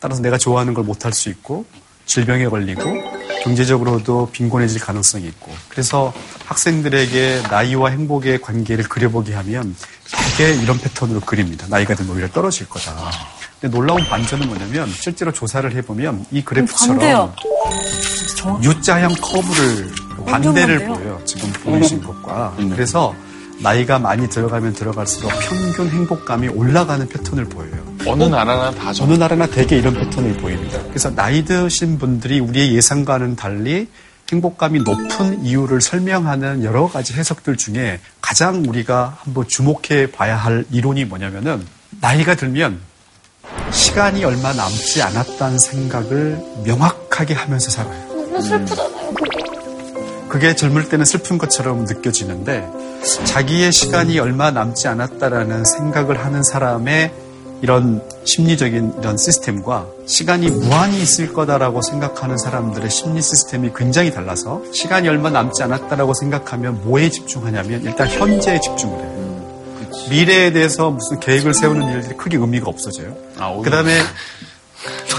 [0.00, 1.64] 따라서 내가 좋아하는 걸 못할 수 있고
[2.06, 2.82] 질병에 걸리고
[3.42, 6.12] 경제적으로도 빈곤해질 가능성이 있고 그래서
[6.46, 9.74] 학생들에게 나이와 행복의 관계를 그려보게 하면
[10.36, 11.66] 되게 이런 패턴으로 그립니다.
[11.68, 12.94] 나이가 들면 오히려 떨어질 거다.
[13.60, 17.34] 근데 놀라운 반전은 뭐냐면 실제로 조사를 해보면 이 그래프처럼.
[18.62, 19.90] U자형 커브를
[20.26, 20.94] 반대를 반대요.
[20.94, 21.20] 보여요.
[21.24, 22.54] 지금 보이신 것과.
[22.70, 23.14] 그래서
[23.60, 27.95] 나이가 많이 들어가면 들어갈수록 평균 행복감이 올라가는 패턴을 보여요.
[28.06, 30.80] 어느 나라나 다 어느 나라나 대개 이런 패턴을 보입니다.
[30.88, 33.88] 그래서 나이 드신 분들이 우리의 예상과는 달리
[34.30, 41.04] 행복감이 높은 이유를 설명하는 여러 가지 해석들 중에 가장 우리가 한번 주목해 봐야 할 이론이
[41.04, 41.64] 뭐냐면은
[42.00, 42.80] 나이가 들면
[43.70, 48.06] 시간이 얼마 남지 않았다는 생각을 명확하게 하면서 살아요.
[48.08, 49.46] 너무 슬프잖아요, 그게.
[50.28, 52.68] 그게 젊을 때는 슬픈 것처럼 느껴지는데
[53.24, 57.12] 자기의 시간이 얼마 남지 않았다라는 생각을 하는 사람의
[57.62, 65.08] 이런 심리적인 이런 시스템과 시간이 무한히 있을 거다라고 생각하는 사람들의 심리 시스템이 굉장히 달라서 시간이
[65.08, 69.16] 얼마 남지 않았다라고 생각하면 뭐에 집중하냐면 일단 현재에 집중을 해요.
[70.10, 73.16] 미래에 대해서 무슨 계획을 세우는 일들이 크게 의미가 없어져요.
[73.64, 73.98] 그 다음에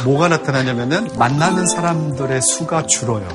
[0.05, 3.27] 뭐가 나타나냐면은 만나는 사람들의 수가 줄어요.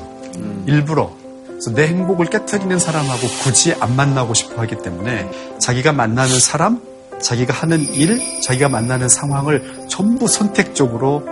[0.65, 1.11] 일부러.
[1.47, 5.29] 그래서 내 행복을 깨뜨리는 사람하고 굳이 안 만나고 싶어 하기 때문에
[5.59, 6.81] 자기가 만나는 사람,
[7.23, 11.27] 자기가 하는 일, 자기가 만나는 상황을 전부 선택적으로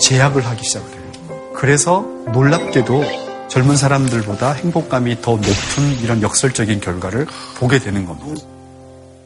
[0.00, 1.52] 제약을 하기 시작을 해요.
[1.54, 2.00] 그래서
[2.32, 3.04] 놀랍게도
[3.48, 8.42] 젊은 사람들보다 행복감이 더 높은 이런 역설적인 결과를 보게 되는 겁니다.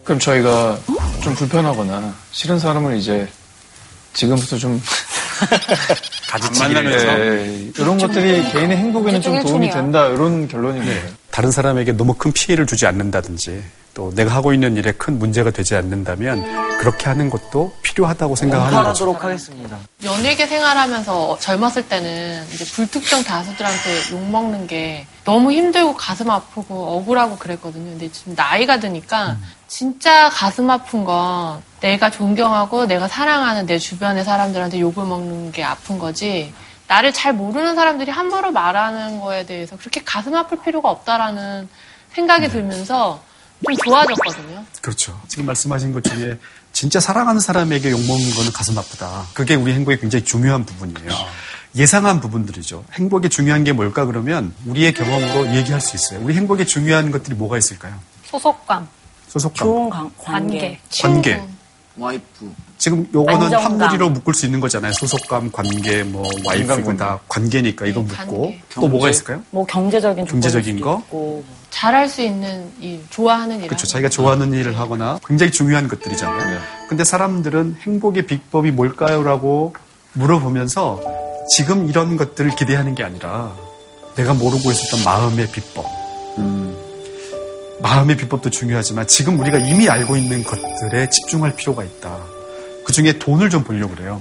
[0.04, 0.78] 그럼 저희가
[1.22, 3.28] 좀 불편하거나 싫은 사람을 이제
[4.12, 4.80] 지금부터 좀
[6.58, 7.20] 만나면서?
[7.20, 11.08] 예, 이런 것들이 개인의 행복에는 좀 도움이 된다 이런 결론인 거예요.
[11.30, 13.62] 다른 사람에게 너무 큰 피해를 주지 않는다든지
[13.94, 18.88] 또 내가 하고 있는 일에 큰 문제가 되지 않는다면 그렇게 하는 것도 필요하다고 생각하는 거죠.
[18.88, 19.76] 하도록 하겠습니다.
[20.04, 27.36] 연예계 생활하면서 젊었을 때는 이제 불특정 다수들한테 욕 먹는 게 너무 힘들고 가슴 아프고 억울하고
[27.36, 27.90] 그랬거든요.
[27.90, 29.36] 근데 지금 나이가 드니까
[29.66, 35.98] 진짜 가슴 아픈 건 내가 존경하고 내가 사랑하는 내 주변의 사람들한테 욕을 먹는 게 아픈
[35.98, 36.52] 거지.
[36.86, 41.68] 나를 잘 모르는 사람들이 함부로 말하는 거에 대해서 그렇게 가슴 아플 필요가 없다라는
[42.12, 43.22] 생각이 들면서
[43.64, 44.64] 좀 좋아졌거든요.
[44.80, 45.20] 그렇죠.
[45.28, 46.38] 지금 말씀하신 것 중에
[46.72, 49.26] 진짜 사랑하는 사람에게 욕먹는 거는 가슴 아프다.
[49.34, 51.10] 그게 우리 행복에 굉장히 중요한 부분이에요.
[51.76, 52.84] 예상한 부분들이죠.
[52.94, 56.20] 행복이 중요한 게 뭘까 그러면 우리의 경험으로 얘기할 수 있어요.
[56.24, 57.94] 우리 행복에 중요한 것들이 뭐가 있을까요?
[58.24, 58.88] 소속감,
[59.28, 61.42] 소속감, 좋은 관- 관계, 관계.
[61.96, 62.52] 와이프.
[62.78, 63.72] 지금 요거는 안정감.
[63.72, 64.92] 한마디로 묶을 수 있는 거잖아요.
[64.94, 69.42] 소속감, 관계, 뭐 와이프 다 관계니까 이거 묶고 또 뭐가 있을까요?
[69.50, 71.02] 뭐 경제적인 경제적인 거?
[71.06, 71.44] 있고.
[71.70, 73.66] 잘할 수 있는 일, 좋아하는 일.
[73.68, 73.86] 그렇죠.
[73.86, 76.60] 자기가 좋아하는 일을 하거나 굉장히 중요한 것들이잖아요.
[76.88, 79.74] 근데 사람들은 행복의 비법이 뭘까요?라고
[80.14, 81.00] 물어보면서
[81.56, 83.52] 지금 이런 것들을 기대하는 게 아니라
[84.16, 85.84] 내가 모르고 있었던 마음의 비법.
[87.82, 92.18] 마음의 비법도 중요하지만 지금 우리가 이미 알고 있는 것들에 집중할 필요가 있다.
[92.84, 94.20] 그 중에 돈을 좀 보려고 그래요.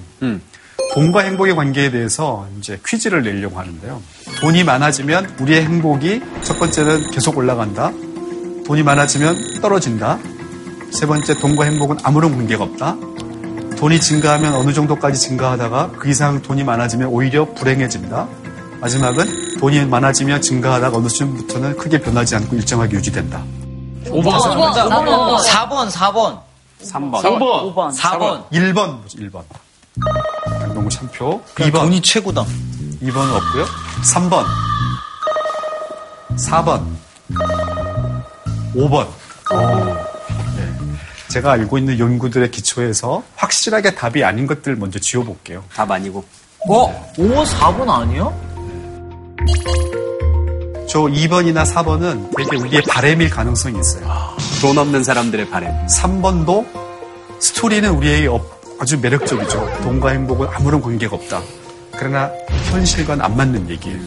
[0.93, 4.01] 돈과 행복의 관계에 대해서 이제 퀴즈를 내려고 하는데요.
[4.41, 7.91] 돈이 많아지면 우리의 행복이 첫 번째는 계속 올라간다.
[8.66, 10.20] 돈이 많아지면 떨어진다.
[10.91, 12.97] 세 번째, 돈과 행복은 아무런 관계가 없다.
[13.78, 18.28] 돈이 증가하면 어느 정도까지 증가하다가 그 이상 돈이 많아지면 오히려 불행해진다.
[18.82, 23.43] 마지막은 돈이 많아지면 증가하다가 어느 수준부터는 크게 변하지 않고 일정하게 유지된다.
[24.05, 24.24] 5번.
[24.24, 25.38] 번, 나번.
[25.43, 26.39] 4번, 4번.
[26.82, 27.22] 3번.
[27.22, 27.76] 3번.
[27.76, 27.93] 5번.
[27.93, 28.49] 4번.
[28.51, 29.43] 1번, 1번.
[30.60, 31.41] 강동구 참표.
[31.53, 31.80] 그냥 2번.
[31.82, 32.45] 돈이 최고다.
[33.03, 33.66] 2번은 없고요.
[34.14, 34.45] 3번.
[36.38, 36.86] 4번.
[38.76, 39.07] 5번.
[40.55, 40.74] 네.
[41.28, 45.66] 제가 알고 있는 연구들의 기초에서 확실하게 답이 아닌 것들 먼저 지워볼게요.
[45.76, 46.24] 답 아니고.
[46.70, 47.12] 어?
[47.18, 48.49] 5번, 4번 아니야?
[50.88, 54.08] 저 2번이나 4번은 되게 우리의 바램일 가능성이 있어요.
[54.62, 55.72] 돈 없는 사람들의 바램.
[55.88, 56.66] 3번도
[57.39, 59.82] 스토리는 우리에게 업- 아주 매력적이죠.
[59.84, 61.41] 돈과 행복은 아무런 관계가 없다.
[61.91, 62.32] 그러나
[62.72, 64.00] 현실과는 안 맞는 얘기예요.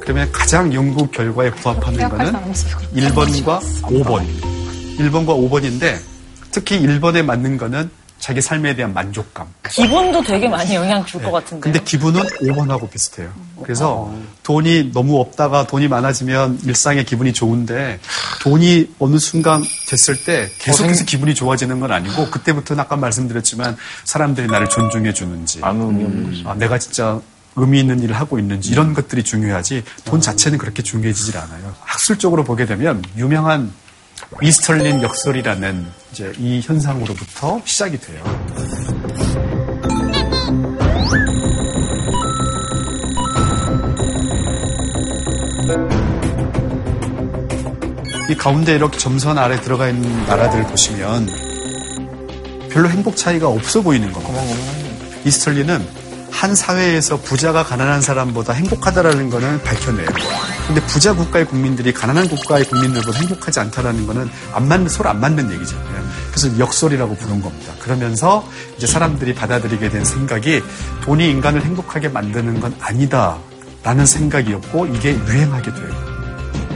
[0.00, 2.76] 그러면 가장 연구 결과에 부합하는 거는 사람 없어요.
[2.94, 4.24] 1번과 5번.
[4.98, 5.96] 1번과 5번인데
[6.52, 9.48] 특히 1번에 맞는 거는 자기 삶에 대한 만족감.
[9.70, 11.62] 기분도 되게 많이 영향 줄것 같은데.
[11.62, 13.32] 근데 기분은 5번하고 비슷해요.
[13.62, 14.12] 그래서
[14.42, 17.98] 돈이 너무 없다가 돈이 많아지면 일상의 기분이 좋은데
[18.42, 24.68] 돈이 어느 순간 됐을 때 계속해서 기분이 좋아지는 건 아니고 그때부터는 아까 말씀드렸지만 사람들이 나를
[24.68, 26.48] 존중해 주는지 아무 의미 없는 거죠.
[26.48, 27.20] 아, 내가 진짜
[27.56, 31.74] 의미 있는 일을 하고 있는지 이런 것들이 중요하지 돈 자체는 그렇게 중요해지질 않아요.
[31.80, 33.72] 학술적으로 보게 되면 유명한
[34.42, 38.22] 이스털린 역설이라는 이제 이 현상으로부터 시작이 돼요.
[48.28, 51.26] 이 가운데 이렇게 점선 아래 들어가 있는 나라들을 보시면
[52.70, 54.40] 별로 행복 차이가 없어 보이는 겁니다.
[55.24, 60.06] 이스털리는 한 사회에서 부자가 가난한 사람보다 행복하다라는 거는 밝혀내요.
[60.66, 65.50] 근데 부자 국가의 국민들이 가난한 국가의 국민들보다 행복하지 않다라는 거는 안 맞는 서로 안 맞는
[65.52, 66.10] 얘기잖아요.
[66.30, 67.72] 그래서 역설이라고 부른 겁니다.
[67.80, 70.62] 그러면서 이제 사람들이 받아들이게 된 생각이
[71.02, 76.20] 돈이 인간을 행복하게 만드는 건 아니다라는 생각이었고 이게 유행하게 돼요.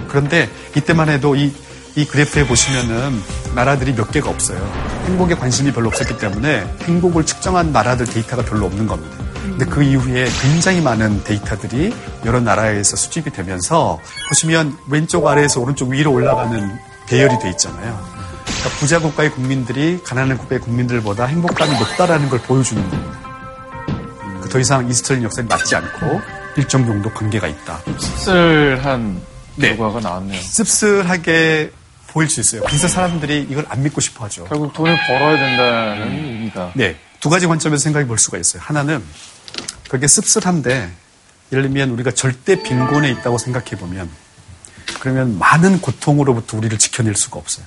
[0.09, 1.53] 그런데 이때만 해도 이,
[1.97, 3.21] 이 그래프에 보시면은
[3.55, 4.59] 나라들이 몇 개가 없어요.
[5.07, 9.17] 행복에 관심이 별로 없었기 때문에 행복을 측정한 나라들 데이터가 별로 없는 겁니다.
[9.45, 16.13] 근데 그 이후에 굉장히 많은 데이터들이 여러 나라에서 수집이 되면서 보시면 왼쪽 아래에서 오른쪽 위로
[16.13, 18.03] 올라가는 배열이 돼 있잖아요.
[18.45, 24.41] 그러니까 부자 국가의 국민들이 가난한 국가의 국민들보다 행복감이 높다라는 걸 보여주는 거예요.
[24.43, 26.21] 그더 이상 이스터린 역사에 맞지 않고
[26.57, 27.81] 일정 정도 관계가 있다.
[27.99, 29.21] 씁쓸한
[29.61, 30.41] 결과가 나왔네요.
[30.41, 31.73] 씁쓸하게
[32.09, 32.63] 보일 수 있어요.
[32.67, 34.45] 그래서 사람들이 이걸 안 믿고 싶어 하죠.
[34.45, 36.73] 결국 돈을 벌어야 된다는 의미가.
[36.75, 36.97] 네.
[37.21, 38.63] 두 가지 관점에서 생각해 볼 수가 있어요.
[38.65, 39.03] 하나는
[39.89, 40.91] 그게 씁쓸한데
[41.53, 44.09] 예를 들면 우리가 절대 빈곤에 있다고 생각해 보면
[45.01, 47.67] 그러면 많은 고통으로부터 우리를 지켜낼 수가 없어요.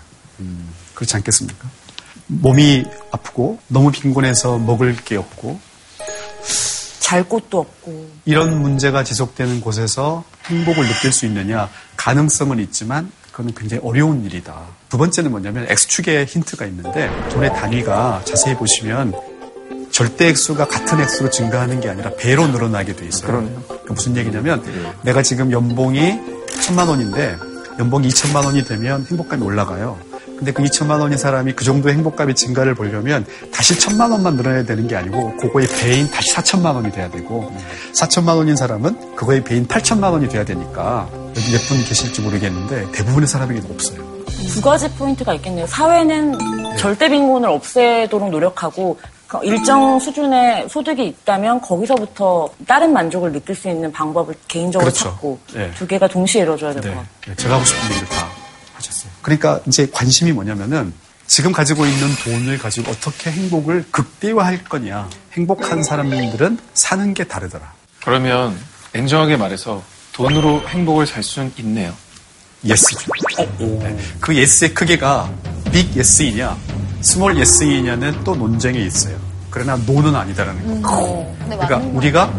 [0.93, 1.69] 그렇지 않겠습니까?
[2.27, 5.59] 몸이 아프고 너무 빈곤해서 먹을 게 없고
[6.99, 13.81] 잘 곳도 없고 이런 문제가 지속되는 곳에서 행복을 느낄 수 있느냐 가능성은 있지만 그거는 굉장히
[13.83, 14.65] 어려운 일이다.
[14.89, 19.13] 두 번째는 뭐냐면 X축에 힌트가 있는데 돈의 단위가 자세히 보시면
[19.97, 23.25] 절대 액수가 같은 액수로 증가하는 게 아니라 배로 늘어나게 돼 있어요.
[23.31, 23.63] 그러네요.
[23.65, 24.63] 그러니까 무슨 얘기냐면
[25.01, 26.19] 내가 지금 연봉이
[26.61, 27.35] 천만 원인데
[27.79, 29.97] 연봉이 2천만 원이 되면 행복감이 올라가요.
[30.37, 34.87] 근데 그 2천만 원인 사람이 그 정도 행복감의 증가를 보려면 다시 천만 원만 늘어나야 되는
[34.87, 37.51] 게 아니고 그거의 배인 다시 4천만 원이 돼야 되고
[37.99, 43.27] 4천만 원인 사람은 그거의 배인 8천만 원이 돼야 되니까 여기 몇 분 계실지 모르겠는데 대부분의
[43.27, 44.05] 사람에게 없어요.
[44.47, 45.65] 두 가지 포인트가 있겠네요.
[45.65, 46.37] 사회는
[46.77, 53.91] 절대 빈곤을 없애도록 노력하고 그 일정 수준의 소득이 있다면 거기서부터 다른 만족을 느낄 수 있는
[53.91, 55.09] 방법을 개인적으로 그렇죠.
[55.09, 55.71] 찾고 네.
[55.75, 56.95] 두 개가 동시에 이루어져야 될것 네.
[56.95, 57.11] 같아요.
[57.25, 58.29] 네, 제가 하고 싶은 얘기를 다
[58.75, 59.11] 하셨어요.
[59.21, 60.93] 그러니까 이제 관심이 뭐냐면은
[61.27, 65.09] 지금 가지고 있는 돈을 가지고 어떻게 행복을 극대화할 거냐.
[65.33, 67.73] 행복한 사람들은 사는 게 다르더라.
[68.03, 68.57] 그러면
[68.93, 71.93] 냉정하게 말해서 돈으로 행복을 살 수는 있네요.
[72.63, 73.11] yes죠.
[73.59, 73.97] 네.
[74.19, 75.29] 그 yes의 크기가
[75.71, 76.57] big yes이냐,
[77.01, 79.15] small yes이냐는 또 논쟁이 있어요.
[79.49, 81.33] 그러나 no는 아니다라는 거.
[81.45, 82.31] 그러니까 우리가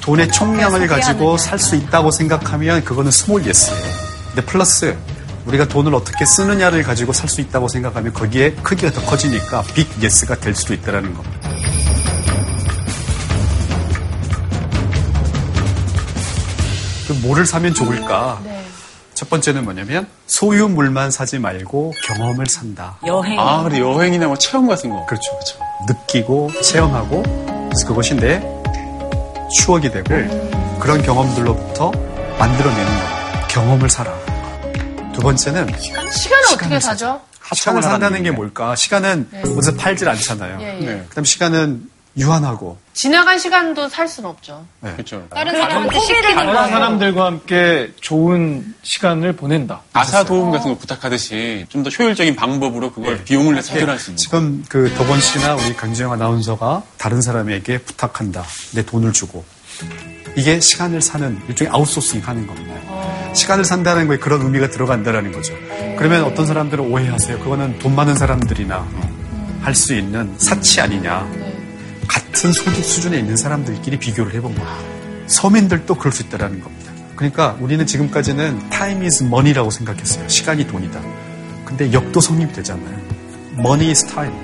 [0.00, 3.84] 돈의 총량을 가지고 살 수 있다고 생각하면 그거는 small yes예요.
[4.34, 4.96] 근데 플러스
[5.46, 10.36] 우리가 돈을 어떻게 쓰느냐를 가지고 살 수 있다고 생각하면 거기에 크기가 더 커지니까 big yes가
[10.36, 11.48] 될 수도 있다라는 겁니다.
[17.06, 18.40] 그럼 뭐를 사면 좋을까?
[19.16, 22.98] 첫 번째는 뭐냐면 소유물만 사지 말고 경험을 산다.
[23.06, 23.40] 여행.
[23.40, 25.06] 아, 그래, 여행이나 뭐 체험 같은 거.
[25.06, 25.58] 그렇죠, 그렇죠.
[25.88, 28.42] 느끼고 체험하고 그래서 그것이 내
[29.58, 30.04] 추억이 되고
[30.78, 31.90] 그런 경험들로부터
[32.38, 33.46] 만들어내는 거.
[33.48, 34.14] 경험을 사라.
[35.14, 37.18] 두 번째는 시간을 어떻게 사죠?
[37.54, 38.76] 시간을 산다는 게 뭘까?
[38.76, 39.40] 시간은 네.
[39.40, 40.58] 어디서 팔질 않잖아요.
[40.60, 41.04] 예, 예.
[41.08, 44.64] 그다음 시간은 유한하고 지나간 시간도 살 수는 없죠.
[44.80, 44.92] 네.
[44.94, 45.26] 그렇죠.
[45.28, 46.68] 다른 사람한테 시키는 다른 거예요.
[46.68, 49.82] 사람들과 함께 좋은 시간을 보낸다.
[49.92, 54.16] 아사 도움 같은 거 부탁하듯이 좀 더 효율적인 방법으로 그걸 비용을 내서 해결할 수 있는
[54.16, 54.22] 거.
[54.22, 58.44] 지금 그 덕원 씨나 우리 강지영 아나운서가 다른 사람에게 부탁한다.
[58.74, 59.44] 내 돈을 주고.
[60.36, 62.74] 이게 시간을 사는 일종의 아웃소싱 하는 겁니다.
[63.34, 65.54] 시간을 산다는 거에 그런 의미가 들어간다는 거죠.
[65.98, 67.38] 그러면 어떤 사람들은 오해하세요.
[67.40, 68.86] 그거는 돈 많은 사람들이나
[69.62, 71.45] 할 수 있는 사치 아니냐.
[72.08, 74.78] 같은 소득 수준에 있는 사람들끼리 비교를 해본 겁니다.
[75.26, 76.92] 서민들도 그럴 수 있다는 겁니다.
[77.16, 80.28] 그러니까 우리는 지금까지는 time is money라고 생각했어요.
[80.28, 81.00] 시간이 돈이다.
[81.64, 82.98] 근데 역도 성립이 되잖아요.
[83.58, 84.34] money is time.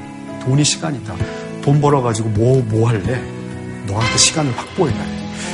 [0.43, 1.15] 돈이 시간이다.
[1.63, 3.23] 돈 벌어가지고 뭐, 뭐 할래?
[3.87, 4.99] 너한테 시간을 확보해놔.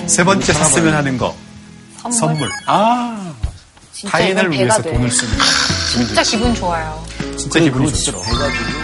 [0.07, 1.37] 세 번째 샀으면 하는 거.
[2.11, 2.49] 선물.
[2.67, 3.35] 아,
[4.07, 4.93] 타인을 위해서 돼.
[4.93, 5.45] 돈을 쓰는 거.
[5.93, 7.05] 진짜 기분 좋아요.
[7.51, 8.23] 진짜 기분이 좋죠.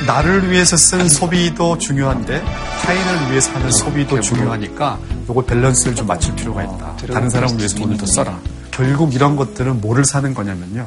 [0.07, 2.43] 나를 위해서 쓴 소비도 중요한데
[2.83, 4.99] 타인을 위해서 하는 소비도 중요하니까
[5.29, 6.97] 요거 밸런스를 좀 맞출 필요가 있다.
[7.12, 8.39] 다른 사람을 위해서 돈을 더 써라.
[8.71, 10.87] 결국 이런 것들은 뭐를 사는 거냐면요.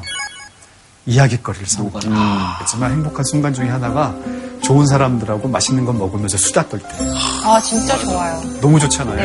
[1.06, 2.10] 이야기거리를 사는 거죠.
[2.58, 4.14] 그렇지만 행복한 순간 중에 하나가
[4.62, 6.88] 좋은 사람들하고 맛있는 거 먹으면서 수다 떨 때.
[7.44, 8.42] 아, 진짜 좋아요.
[8.60, 9.18] 너무 좋잖아요.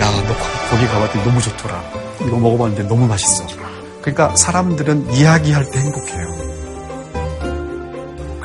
[0.00, 1.82] 야, 너 거- 거기 가봤더니 너무 좋더라.
[2.26, 3.46] 이거 먹어봤는데 너무 맛있어.
[4.02, 6.57] 그러니까 사람들은 이야기할 때 행복해요.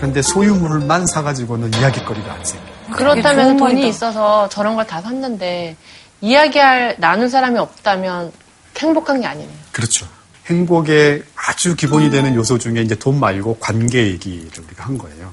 [0.04, 2.74] 그런데 소유물만 사가지고는 이야기거리가 안 생겨요.
[2.93, 3.88] 그렇다면 돈이 말이다.
[3.88, 5.78] 있어서 저런 걸 다 샀는데
[6.20, 8.34] 이야기할 나눌 사람이 없다면
[8.80, 9.56] 행복한 게 아니네요.
[9.72, 10.06] 그렇죠.
[10.47, 15.32] 행복의 아주 기본이 되는 요소 중에 이제 돈 말고 관계 얘기를 우리가 한 거예요.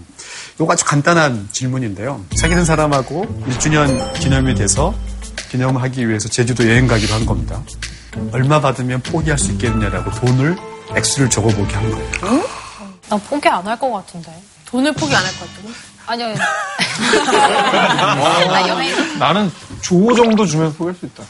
[0.60, 2.24] 이거 아주 간단한 질문인데요.
[2.36, 4.94] 사귀는 사람하고 1주년 기념이 돼서
[5.50, 7.60] 기념하기 위해서 제주도 여행 가기로 한 겁니다.
[8.30, 10.56] 얼마 받으면 포기할 수 있겠느냐라고 돈을
[10.94, 12.44] 액수를 적어보게 한 거예요.
[13.08, 14.30] 난 포기 안 할 것 같은데.
[14.70, 15.68] 돈을 포기 안 할 것 같다고?
[16.06, 16.34] 아니요.
[18.18, 19.50] 아, 나는
[19.80, 21.22] 조 정도 주면 포기할 수 있다.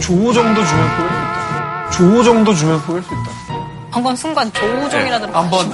[0.00, 1.90] 조 정도 주면 포기할 수 있다.
[1.90, 3.58] 조 정도 주면 포기할 수 있다.
[3.90, 5.32] 방금 순간 조우종이라 들어.
[5.32, 5.72] 한번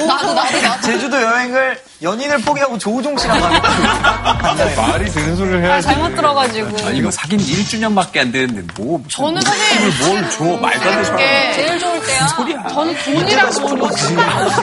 [0.00, 0.80] 나도, 나도, 나도.
[0.82, 3.60] 제주도 여행을 연인을 포기하고 조우종 씨랑 가는
[4.76, 5.86] 말이 되는 소리를 해야지.
[5.86, 6.86] 잘못 들어가지고.
[6.86, 10.44] 아, 이거 사귄 1주년밖에 안 되는데 뭐 저는 사실 뭘 줘?
[10.44, 11.16] 말도 안 되는 소리.
[11.18, 12.26] 게 제일 좋을 때야.
[12.28, 12.66] 소리야.
[12.68, 14.56] 저는 돈이랑 돈으로 상관없이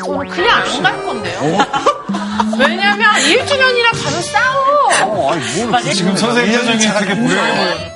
[0.00, 1.40] 저는 그냥 안 갈 건데요.
[2.58, 4.66] 왜냐면 1주년이라 가면 싸워.
[5.02, 7.95] 어, 아니 뭘 지금 선생님 표정이 되게 불행해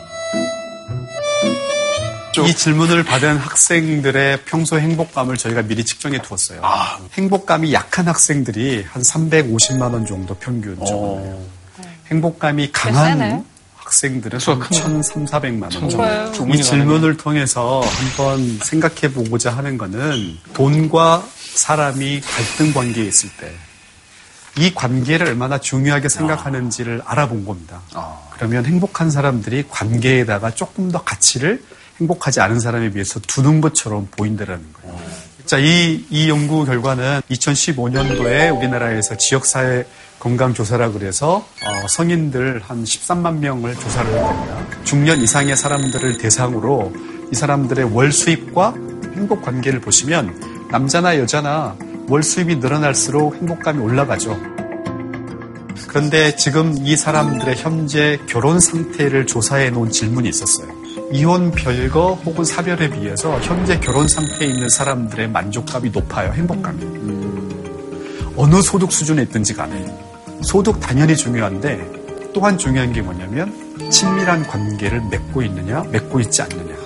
[2.38, 6.62] 이 질문을 받은 학생들의 평소 행복감을 저희가 미리 측정해 두었어요.
[7.14, 11.44] 행복감이 약한 학생들이 한 350만 원 정도 평균적으로.
[12.10, 13.44] 행복감이 강한.
[13.76, 15.70] 학생들은 한 1,300, 400만 원.
[16.32, 16.54] 정도.
[16.54, 21.24] 이 질문을 통해서 한번 생각해 보고자 하는 거는 돈과
[21.54, 23.52] 사람이 갈등 관계에 있을 때
[24.58, 27.80] 이 관계를 얼마나 중요하게 생각하는지를 알아본 겁니다.
[28.32, 31.62] 그러면 행복한 사람들이 관계에다가 조금 더 가치를
[32.00, 35.00] 행복하지 않은 사람에 비해서 두는 것처럼 보인다라는 거예요.
[35.44, 39.84] 자, 이, 이 연구 결과는 2015년도에 우리나라에서 지역사회
[40.20, 44.84] 건강조사라 그래서 어, 성인들 한 13만 명을 조사를 한 겁니다.
[44.84, 46.92] 중년 이상의 사람들을 대상으로
[47.32, 48.74] 이 사람들의 월 수입과
[49.16, 51.76] 행복 관계를 보시면 남자나 여자나
[52.08, 54.38] 월 수입이 늘어날수록 행복감이 올라가죠.
[55.88, 60.79] 그런데 지금 이 사람들의 현재 결혼 상태를 조사해 놓은 질문이 있었어요.
[61.12, 66.32] 이혼 별거 혹은 사별에 비해서 현재 결혼 상태에 있는 사람들의 만족감이 높아요.
[66.32, 66.84] 행복감이.
[68.36, 69.84] 어느 소득 수준에 있든지 간에.
[70.42, 73.52] 소득 당연히 중요한데 또한 중요한 게 뭐냐면
[73.90, 76.76] 친밀한 관계를 맺고 있느냐, 맺고 있지 않느냐.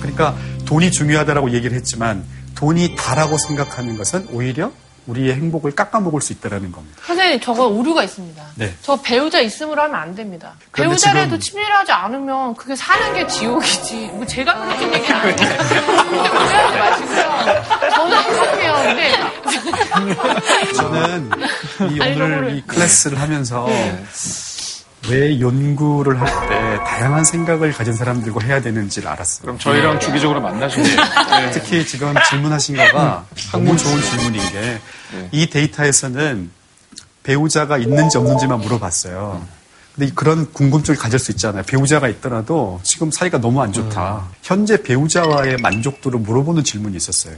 [0.00, 0.34] 그러니까
[0.66, 2.24] 돈이 중요하다라고 얘기를 했지만
[2.56, 4.72] 돈이 다라고 생각하는 것은 오히려
[5.08, 7.00] 우리의 행복을 깎아먹을 수 있다는 겁니다.
[7.06, 8.42] 선생님, 저거 오류가 있습니다.
[8.56, 8.74] 네.
[8.82, 10.52] 저 배우자 있음으로 하면 안 됩니다.
[10.72, 14.10] 배우자라도 친밀하지 않으면 그게 사는 게 지옥이지.
[14.12, 15.36] 뭐 제가 그렇게 얘기 안 해요.
[16.12, 17.90] 오해하지 마시고요.
[17.90, 18.74] 저는 행복해요.
[18.84, 21.30] 근데 저는
[21.90, 23.66] 이 아니, 오늘 저거를- 이 클래스를 하면서
[25.10, 29.42] 왜 연구를 할 때 다양한 생각을 가진 사람들과 해야 되는지를 알았어요.
[29.42, 30.96] 그럼 저희랑 주기적으로 만나시네요.
[30.96, 31.50] 네.
[31.52, 34.80] 특히 지금 질문하신 거가 너무 좋은 질문인 게
[35.32, 36.50] 이 데이터에서는
[37.22, 39.42] 배우자가 있는지 없는지만 물어봤어요.
[39.94, 41.62] 근데 그런 궁금증을 가질 수 있잖아요.
[41.64, 44.28] 배우자가 있더라도 지금 사이가 너무 안 좋다.
[44.42, 47.36] 현재 배우자와의 만족도를 물어보는 질문이 있었어요.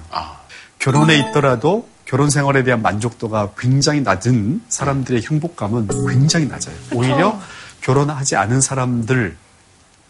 [0.80, 6.74] 결혼에 있더라도 결혼 생활에 대한 만족도가 굉장히 낮은 사람들의 행복감은 굉장히 낮아요.
[6.92, 7.40] 오히려
[7.82, 9.36] 결혼하지 않은 사람들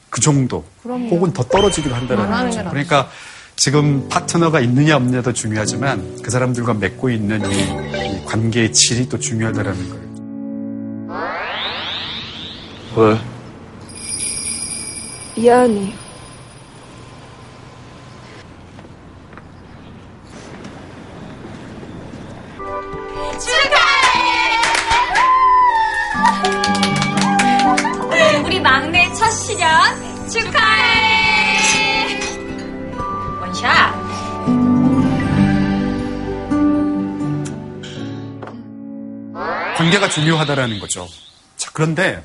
[0.09, 1.11] 그 정도 그럼요.
[1.11, 2.65] 혹은 더 떨어지기도 한다는 거죠.
[2.71, 3.11] 그러니까
[3.55, 9.91] 지금 파트너가 있느냐 없느냐도 중요하지만 그 사람들과 맺고 있는 이, 이 관계의 질이 또 중요하다라는
[9.91, 10.11] 거예요.
[12.97, 13.19] 왜?
[15.37, 15.93] 미안해.
[15.93, 16.10] 축
[29.51, 32.21] 1주년 축하해!
[33.41, 34.01] 원샷!
[39.77, 41.09] 관계가 중요하다라는 거죠.
[41.57, 42.23] 자, 그런데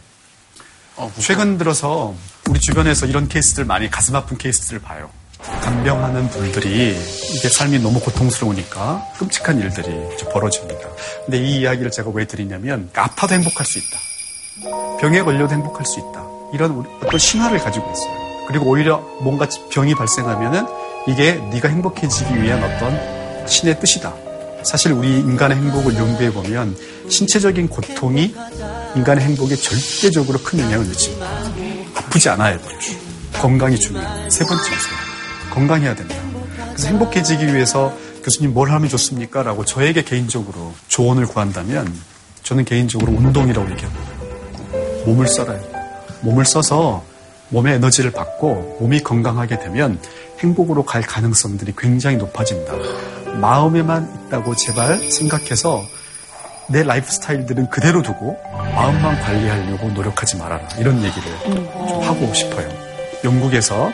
[0.97, 2.13] 어, 최근 들어서
[2.49, 5.09] 우리 주변에서 이런 케이스들 많이 가슴 아픈 케이스들 봐요.
[5.39, 6.95] 간병하는 분들이
[7.33, 9.87] 이게 삶이 너무 고통스러우니까 끔찍한 일들이
[10.31, 10.89] 벌어집니다.
[11.25, 14.99] 근데 이 이야기를 제가 왜 드리냐면 아파도 행복할 수 있다.
[14.99, 16.34] 병에 걸려도 행복할 수 있다.
[16.55, 18.45] 이런 어떤 신화를 가지고 있어요.
[18.47, 20.65] 그리고 오히려 뭔가 병이 발생하면은
[21.07, 24.13] 이게 네가 행복해지기 위한 어떤 신의 뜻이다.
[24.63, 26.75] 사실 우리 인간의 행복을 연구해 보면
[27.09, 28.33] 신체적인 고통이
[28.95, 31.27] 인간의 행복에 절대적으로 큰 영향을 미칩니다.
[31.95, 32.79] 아프지 않아야 돼요.
[33.33, 34.29] 건강이 중요해요.
[34.29, 34.95] 세 번째였어요.
[35.51, 36.15] 건강해야 된다.
[36.71, 37.93] 그래서 행복해지기 위해서
[38.23, 39.43] 교수님 뭘 하면 좋습니까?
[39.43, 41.93] 라고 저에게 개인적으로 조언을 구한다면
[42.41, 44.05] 저는 개인적으로 운동이라고 얘기합니다.
[45.05, 45.74] 몸을 써라요.
[46.25, 47.03] 몸을 써서
[47.49, 49.99] 몸의 에너지를 받고 몸이 건강하게 되면
[50.39, 52.73] 행복으로 갈 가능성들이 굉장히 높아진다.
[53.39, 55.83] 마음에만 있다고 제발 생각해서
[56.67, 60.67] 내 라이프 스타일들은 그대로 두고 마음만 관리하려고 노력하지 말아라.
[60.79, 61.23] 이런 얘기를
[61.87, 62.67] 좀 하고 싶어요.
[63.23, 63.91] 영국에서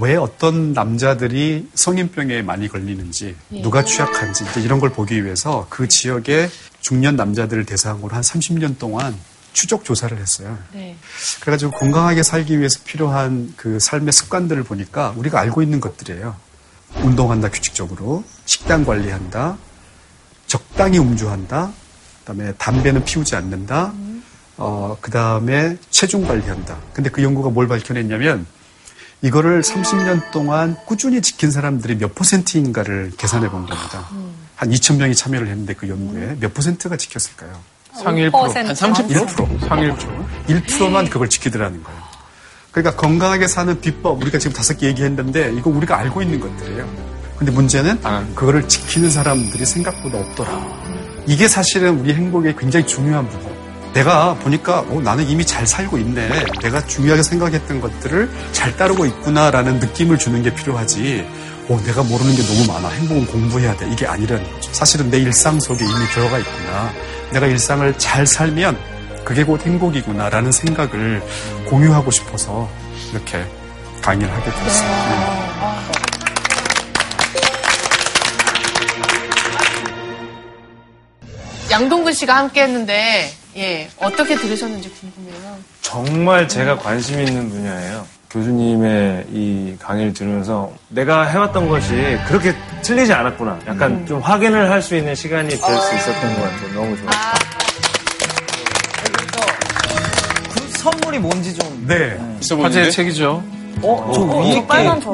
[0.00, 3.62] 왜 어떤 남자들이 성인병에 많이 걸리는지, 예.
[3.62, 6.48] 누가 취약한지, 이런 걸 보기 위해서 그 지역의
[6.80, 9.16] 중년 남자들을 대상으로 한 30년 동안
[9.52, 10.58] 추적 조사를 했어요.
[10.72, 10.96] 네.
[11.40, 16.36] 그래가지고 건강하게 살기 위해서 필요한 그 삶의 습관들을 보니까 우리가 알고 있는 것들이에요.
[17.02, 18.24] 운동한다, 규칙적으로.
[18.46, 19.56] 식단 관리한다.
[20.46, 21.72] 적당히 음주한다.
[22.20, 23.92] 그 다음에 담배는 피우지 않는다.
[24.56, 26.76] 어, 그 다음에 체중 관리한다.
[26.92, 28.46] 근데 그 연구가 뭘 밝혀냈냐면
[29.22, 34.08] 이거를 30년 동안 꾸준히 지킨 사람들이 몇 퍼센트인가를 계산해 본 겁니다.
[34.56, 37.58] 한 2천 명이 참여를 했는데 그 연구에 몇 퍼센트가 지켰을까요?
[37.94, 38.32] 상위 1%.
[38.32, 39.26] 한 30%?
[39.26, 39.68] 1%.
[39.68, 40.20] 상위 1%.
[40.48, 42.00] 1%만 그걸 지키더라는 거예요.
[42.70, 46.88] 그러니까 건강하게 사는 비법, 우리가 지금 다섯 개 얘기했는데 이거 우리가 알고 있는 것들이에요.
[47.36, 48.00] 근데 문제는
[48.34, 50.50] 그거를 지키는 사람들이 생각보다 없더라.
[51.26, 53.50] 이게 사실은 우리 행복의 굉장히 중요한 부분.
[53.92, 56.28] 내가 보니까 어, 나는 이미 잘 살고 있네.
[56.62, 61.26] 내가 중요하게 생각했던 것들을 잘 따르고 있구나라는 느낌을 주는 게 필요하지.
[61.70, 62.88] 어, 내가 모르는 게 너무 많아.
[62.88, 63.88] 행복은 공부해야 돼.
[63.88, 64.72] 이게 아니라는 거죠.
[64.72, 66.92] 사실은 내 일상 속에 이미 들어가 있구나.
[67.32, 68.76] 내가 일상을 잘 살면
[69.24, 71.22] 그게 곧 행복이구나라는 생각을
[71.68, 72.68] 공유하고 싶어서
[73.12, 73.44] 이렇게
[74.02, 75.50] 강의를 하게 됐어요.
[81.70, 85.56] 양동근 씨가 함께 했는데, 예, 어떻게 들으셨는지 궁금해요.
[85.82, 88.04] 정말 제가 관심 있는 분야예요.
[88.30, 93.58] 교수님의 이 강의를 들으면서 내가 해왔던 것이 그렇게 틀리지 않았구나.
[93.66, 96.72] 약간 좀 확인을 할 수 있는 시간이 될 수 있었던 것 같아요.
[96.74, 97.32] 너무 좋았어요.
[100.54, 101.84] 그 선물이 뭔지 좀.
[101.86, 102.16] 네.
[102.62, 103.42] 화제의 책이죠.
[103.82, 105.12] 어, 저 위에 게 빨간 저.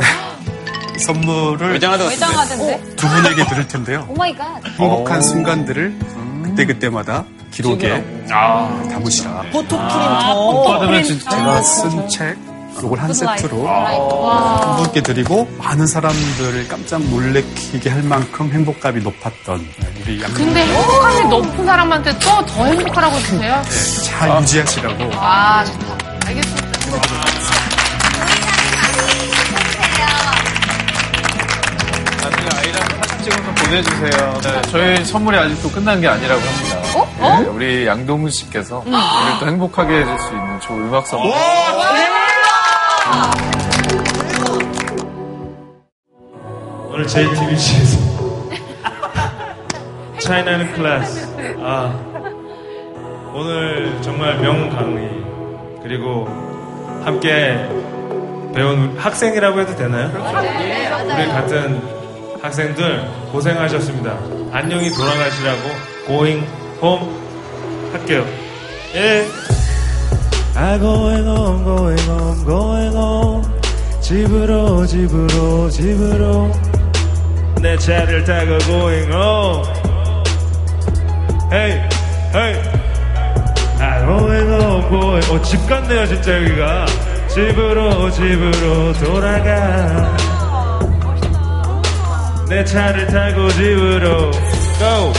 [0.99, 2.81] 선물을 포장하던데.
[2.97, 4.07] 두 분에게 드릴 텐데요.
[4.11, 4.61] Oh my god.
[4.79, 5.99] 행복한 순간들을
[6.45, 9.43] 그때그때마다 기록에 담으시라.
[9.53, 10.65] 포토프린터.
[10.69, 12.37] 받으면 진짜 제가 쓴 책,
[12.83, 14.61] 요걸 한 세트로 와.
[14.61, 19.67] 한 분께 드리고 많은 사람들을 깜짝 놀래키게 할 만큼 행복감이 높았던
[20.03, 23.61] 우리 양 근데 행복함이 높은 사람한테 또 더 행복하라고 주세요?
[24.05, 25.11] 잘 유지하시라고.
[25.15, 25.99] 아, 좋다.
[26.27, 26.67] 알겠습니다.
[32.23, 34.41] 나중에 아이랑 사진 찍어서 보내주세요.
[34.43, 36.77] 네, 저희 선물이 아직도 끝난 게 아니라고 합니다.
[37.21, 37.41] 어?
[37.41, 38.99] 네, 우리 양동근 씨께서 우리를
[39.41, 41.31] 또 행복하게 해줄 수 있는 좋은 음악 선물.
[46.91, 47.99] 오늘 JTBC에서
[50.21, 51.95] 차이나는 클래스 아
[53.35, 55.11] 오늘 정말 명강의
[55.83, 56.27] 그리고
[57.05, 57.69] 함께
[58.55, 60.09] 배운 학생이라고 해도 되나요?
[61.05, 61.81] 우리 같은
[62.43, 64.19] 학생들 고생하셨습니다.
[64.53, 65.61] 안녕히 돌아가시라고
[66.07, 66.47] going
[66.83, 67.07] home
[67.93, 68.25] 할게요.
[68.95, 69.56] 예.
[70.59, 73.45] I going home, going home, going home.
[74.01, 76.51] 집으로, 집으로, 집으로.
[77.61, 79.67] 내 차를 타고 going home.
[81.53, 81.87] Hey,
[82.33, 82.57] hey.
[83.79, 85.31] I going home, going.
[85.31, 86.87] 어, 집 같네요, 진짜 여기가.
[87.29, 90.17] 집으로, 집으로 돌아가.
[92.49, 94.31] 내 차를 타고 집으로
[94.79, 95.13] go.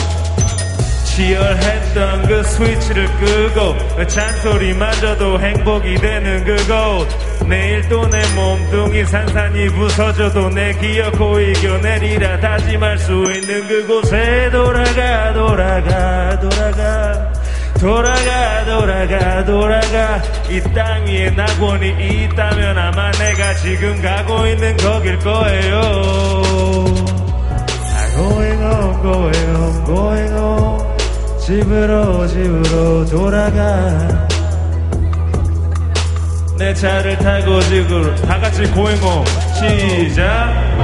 [1.18, 7.08] 치열했던 그 스위치를 끄고 그 잔소리마저도 행복이 되는 그곳.
[7.48, 12.40] 내일 또 내 몸뚱이 산산이 부서져도 내 기어코 이겨내리라.
[12.40, 17.34] 다짐할 수 있는 그곳에 돌아가 돌아가 돌아가.
[17.80, 20.22] 돌아가 돌아가 돌아가.
[20.50, 25.82] 이 땅 위에 낙원이 있다면 아마 내가 지금 가고 있는 거길 거예요.
[27.94, 30.87] I'm going home going home going home
[31.48, 34.28] 집으로 집으로 돌아가.
[36.58, 40.76] 내 차를 타고 집으로 다 같이 going home 시작.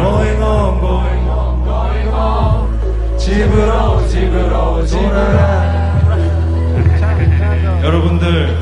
[0.00, 0.78] going home
[3.18, 5.98] 집으로 집으로 돌아가.
[7.82, 8.56] 여러분들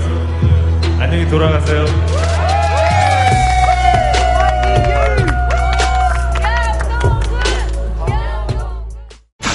[1.00, 1.84] 안녕히 돌아가세요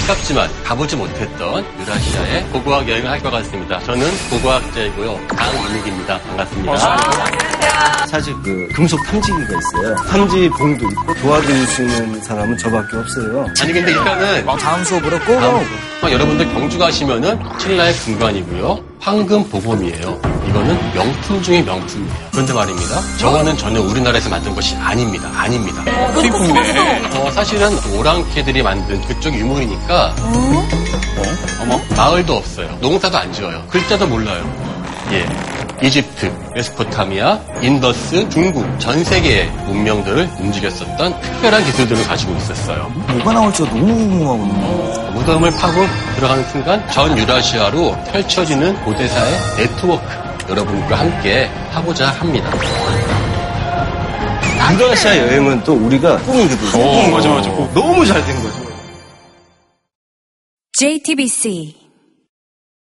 [0.07, 3.77] 가깝지만 가보지 못했던 유라시아의 고고학 여행을 할 것 같습니다.
[3.81, 5.27] 저는 고고학자이고요.
[5.27, 6.17] 강민욱입니다.
[6.19, 7.56] 반갑습니다.
[8.07, 9.95] 사실 그 금속 탐지기가 있어요.
[10.09, 13.45] 탐지 봉도 있고 도와주시는 사람은 저밖에 없어요.
[13.61, 15.33] 아니 근데 일단은 다음 수업으로 꼭
[16.03, 18.79] 어, 여러분들 경주 가시면은 신라의 금관이고요.
[18.99, 20.19] 황금 보검이에요.
[20.49, 22.13] 이거는 명품 중의 명품이에요.
[22.31, 23.01] 그런데 말입니다.
[23.17, 25.29] 저거는 전혀 우리나라에서 만든 것이 아닙니다.
[25.35, 25.83] 아닙니다.
[26.13, 27.17] 수입품이네.
[27.17, 30.67] 어, 사실은 오랑캐들이 만든 그쪽 유물이니까 어?
[31.61, 32.77] 어머 마을도 없어요.
[32.81, 33.65] 농사도 안 지어요.
[33.69, 34.66] 글자도 몰라요.
[35.11, 35.25] 예.
[35.85, 42.89] 이집트, 메소포타미아, 인더스, 중국 전 세계의 문명들을 움직였었던 특별한 기술들을 가지고 있었어요.
[42.89, 45.11] 뭐가 나올지 가 너무 궁금하거든요.
[45.11, 45.85] 무덤을 파고
[46.15, 50.03] 들어가는 순간 전 유라시아로 펼쳐지는 고대사의 네트워크
[50.49, 52.49] 여러분과 함께 하고자 합니다.
[54.73, 56.83] 유라시아 여행은 또 우리가 꿈이거든요.
[56.83, 57.49] 어, 맞아, 맞아.
[57.73, 58.65] 너무 잘 된 거죠.
[60.73, 61.75] JTBC